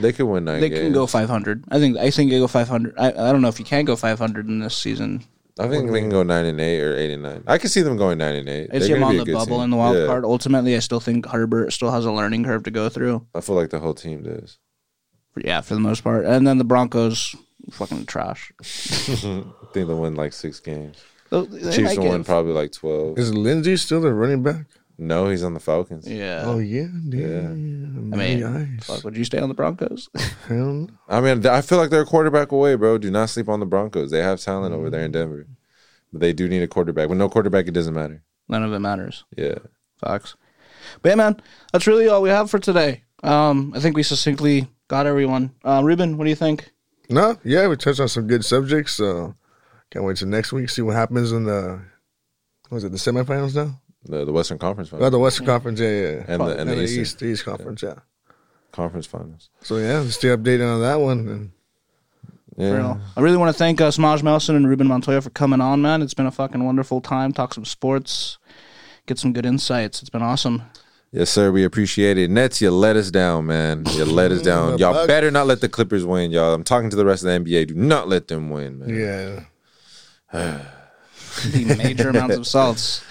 They 0.01 0.12
could 0.12 0.27
win 0.27 0.44
nine 0.44 0.61
they 0.61 0.68
games. 0.68 0.81
can 0.81 0.92
go 0.92 1.07
500. 1.07 1.62
I 1.70 1.79
think 1.79 1.96
I 1.96 2.11
think 2.11 2.33
they 2.33 2.40
go 2.40 2.49
500. 2.49 2.94
I, 2.99 3.11
I 3.11 3.31
don't 3.31 3.40
know 3.40 3.46
if 3.46 3.61
you 3.61 3.64
can 3.64 3.85
go 3.85 3.94
500 3.94 4.49
in 4.49 4.59
this 4.59 4.77
season. 4.77 5.22
I 5.61 5.68
think 5.68 5.92
they 5.92 6.01
can 6.01 6.11
go 6.11 6.25
nine 6.25 6.44
and 6.44 6.61
eight 6.61 6.83
or 6.83 6.96
eight 6.96 7.12
and 7.12 7.22
nine. 7.22 7.44
I 7.46 7.59
can 7.59 7.70
see 7.70 7.83
them 7.83 7.96
going 7.96 8.18
nine 8.18 8.35
and 8.35 8.49
eight. 8.49 8.68
I 8.72 8.79
They're 8.79 8.88
see 8.88 8.92
them 8.94 9.05
on 9.05 9.12
be 9.12 9.16
the 9.18 9.22
a 9.22 9.27
good 9.27 9.35
bubble 9.35 9.57
team. 9.59 9.64
in 9.66 9.70
the 9.70 9.77
wild 9.77 9.96
Yeah. 9.96 10.07
card. 10.07 10.25
Ultimately, 10.25 10.75
I 10.75 10.81
still 10.81 10.99
think 10.99 11.25
Herbert 11.27 11.72
still 11.72 11.92
has 11.92 12.05
a 12.05 12.11
learning 12.11 12.42
curve 12.44 12.64
to 12.64 12.72
go 12.72 12.88
through. 12.88 13.25
I 13.33 13.40
feel 13.40 13.55
like 13.55 13.70
the 13.70 13.79
whole 13.79 13.94
team 13.94 14.25
does. 14.25 14.59
Yeah, 15.42 15.61
for 15.61 15.75
the 15.75 15.81
most 15.81 16.03
part. 16.03 16.25
And 16.27 16.46
then 16.46 16.59
the 16.59 16.64
Broncos, 16.64 17.37
fucking 17.70 18.07
trash. 18.07 18.53
I 18.61 18.64
think 18.64 19.46
they'll 19.72 20.01
win 20.01 20.16
like 20.16 20.33
six 20.33 20.59
games. 20.59 20.99
They- 21.31 21.46
they 21.46 21.72
Chiefs 21.77 21.96
will 21.96 22.11
win 22.11 22.25
probably 22.25 22.53
like 22.53 22.72
twelve. 22.72 23.16
Is 23.18 23.33
Lindsey 23.33 23.77
still 23.79 24.01
the 24.01 24.12
running 24.12 24.42
back? 24.42 24.66
No, 24.99 25.29
he's 25.29 25.45
on 25.45 25.53
the 25.55 25.61
Falcons. 25.61 26.09
Yeah. 26.09 26.43
Oh 26.47 26.59
yeah, 26.59 26.87
Yeah. 27.05 27.41
damn. 27.43 28.15
I 28.15 28.17
mean, 28.17 28.41
Nice. 28.41 28.85
fuck, 28.87 29.05
would 29.05 29.17
you 29.17 29.25
stay 29.25 29.39
on 29.39 29.49
the 29.49 29.55
Broncos? 29.55 30.09
Hell 30.49 30.73
no. 30.73 30.89
I 31.09 31.21
mean, 31.21 31.45
I 31.47 31.61
feel 31.61 31.77
like 31.79 31.91
they're 31.91 32.03
a 32.03 32.07
quarterback 32.07 32.51
away, 32.53 32.75
bro. 32.77 32.97
Do 32.99 33.11
not 33.11 33.29
sleep 33.31 33.49
on 33.49 33.61
the 33.61 33.67
Broncos. 33.67 34.11
They 34.11 34.23
have 34.23 34.41
talent 34.41 34.75
over 34.75 34.89
there 34.89 35.03
in 35.03 35.13
Denver. 35.13 35.47
But 36.13 36.21
they 36.21 36.33
do 36.33 36.49
need 36.49 36.63
a 36.63 36.69
quarterback. 36.69 37.09
With 37.09 37.19
no 37.19 37.29
quarterback, 37.29 37.67
it 37.67 37.73
doesn't 37.73 37.93
matter. 37.95 38.23
None 38.49 38.63
of 38.63 38.73
it 38.73 38.79
matters. 38.79 39.25
Yeah. 39.37 39.59
Fox. 39.99 40.37
But 41.03 41.11
yeah, 41.11 41.15
man, 41.17 41.43
that's 41.73 41.87
really 41.87 42.09
all 42.09 42.23
we 42.23 42.31
have 42.31 42.51
for 42.51 42.59
today. 42.59 43.03
Um, 43.23 43.73
I 43.77 43.81
think 43.81 43.97
we 43.97 44.03
succinctly 44.03 44.69
got 44.89 45.07
everyone. 45.07 45.51
Uh, 45.65 45.83
Ruben, 45.85 46.17
what 46.17 46.25
do 46.25 46.31
you 46.31 46.37
think? 46.37 46.71
No, 47.11 47.37
yeah, 47.45 47.67
we 47.69 47.77
touched 47.77 48.01
on 48.01 48.09
some 48.09 48.27
good 48.29 48.45
subjects. 48.45 48.93
So 48.95 49.35
can't 49.91 50.05
wait 50.05 50.17
till 50.17 50.29
next 50.29 50.53
week 50.53 50.71
see 50.71 50.83
what 50.83 50.97
happens 50.97 51.33
in 51.33 51.45
the 51.45 51.81
what 52.69 52.77
was 52.77 52.85
it 52.85 52.93
the 52.93 52.99
semifinals 52.99 53.55
now? 53.55 53.81
The, 54.09 54.25
the 54.25 54.33
Western 54.33 54.59
Conference 54.59 54.88
Oh, 54.90 54.97
Finals. 54.97 55.11
the 55.12 55.19
Western 55.19 55.47
Conference, 55.47 55.81
yeah, 55.81 55.88
yeah, 55.88 56.25
And 56.29 56.40
the- 56.40 56.59
and 56.59 56.71
the 56.71 56.83
Eastern. 56.83 57.03
East, 57.03 57.23
East 57.23 57.45
Conference, 57.45 57.83
yeah. 57.83 57.95
Conference 58.73 59.07
Finals. 59.07 59.51
So 59.62 59.79
yeah, 59.79 60.05
stay 60.09 60.29
updated 60.29 60.73
on 60.75 60.81
that 60.83 61.01
one. 61.01 61.19
And 61.29 61.51
Yeah. 62.57 62.73
Real. 62.77 63.01
I 63.16 63.21
really 63.21 63.37
want 63.37 63.49
to 63.55 63.59
thank 63.59 63.81
uh, 63.81 63.88
Smaj 63.90 64.23
Melson 64.23 64.55
and 64.57 64.69
Ruben 64.69 64.87
Montoya 64.87 65.21
for 65.21 65.31
coming 65.31 65.61
on, 65.61 65.83
man. 65.83 66.03
It's 66.03 66.14
been 66.14 66.27
a 66.27 66.31
fucking 66.31 66.62
wonderful 66.64 67.01
time. 67.01 67.33
Talk 67.33 67.53
some 67.55 67.64
sports, 67.64 68.38
get 69.07 69.19
some 69.19 69.33
good 69.33 69.45
insights. 69.47 70.01
It's 70.01 70.11
been 70.11 70.23
awesome. 70.23 70.62
Yes, 71.12 71.31
sir. 71.31 71.51
We 71.53 71.64
appreciate 71.64 72.19
it. 72.19 72.31
Nets, 72.31 72.61
you 72.61 72.71
let 72.71 72.97
us 72.97 73.11
down, 73.11 73.47
man. 73.47 73.85
You 73.92 74.05
let 74.05 74.31
us 74.33 74.42
down. 74.53 74.77
Y'all 74.79 74.92
Bucks. 74.92 75.07
better 75.07 75.31
not 75.31 75.47
let 75.47 75.61
the 75.61 75.69
Clippers 75.69 76.05
win, 76.05 76.31
y'all. 76.31 76.53
I'm 76.53 76.64
talking 76.64 76.90
to 76.90 76.97
the 76.97 77.05
rest 77.07 77.25
of 77.25 77.45
the 77.45 77.51
NBA. 77.51 77.69
Do 77.69 77.75
not 77.75 78.09
let 78.09 78.29
them 78.29 78.51
win, 78.51 78.79
man. 78.81 79.45
yeah, 80.33 80.61
The 81.53 81.75
major 81.77 82.09
amounts 82.11 82.37
of 82.37 82.47
salts. 82.55 83.05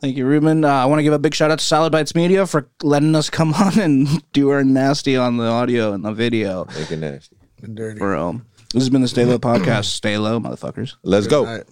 Thank 0.00 0.16
you, 0.16 0.24
Ruben. 0.26 0.64
Uh, 0.64 0.68
I 0.68 0.86
want 0.86 0.98
to 0.98 1.02
give 1.02 1.12
a 1.12 1.18
big 1.18 1.34
shout 1.34 1.50
out 1.50 1.58
to 1.58 1.64
Salad 1.64 1.92
Bites 1.92 2.14
Media 2.14 2.46
for 2.46 2.68
letting 2.82 3.14
us 3.14 3.28
come 3.28 3.52
on 3.58 3.78
and 3.78 4.08
do 4.32 4.48
our 4.50 4.64
nasty 4.64 5.16
on 5.16 5.36
the 5.36 5.44
audio 5.46 5.92
and 5.92 6.04
the 6.04 6.12
video. 6.12 6.64
Make 6.78 6.90
it 6.90 6.96
nasty. 6.98 7.36
dirty. 7.74 7.98
Bro, 7.98 8.40
this 8.72 8.82
has 8.82 8.90
been 8.90 9.02
the 9.02 9.08
Stay 9.08 9.24
Low 9.26 9.38
podcast. 9.38 9.84
Stay 9.86 10.16
low, 10.16 10.40
motherfuckers. 10.40 10.96
Let's 11.02 11.26
go. 11.26 11.46
All 11.46 11.56
right. 11.56 11.64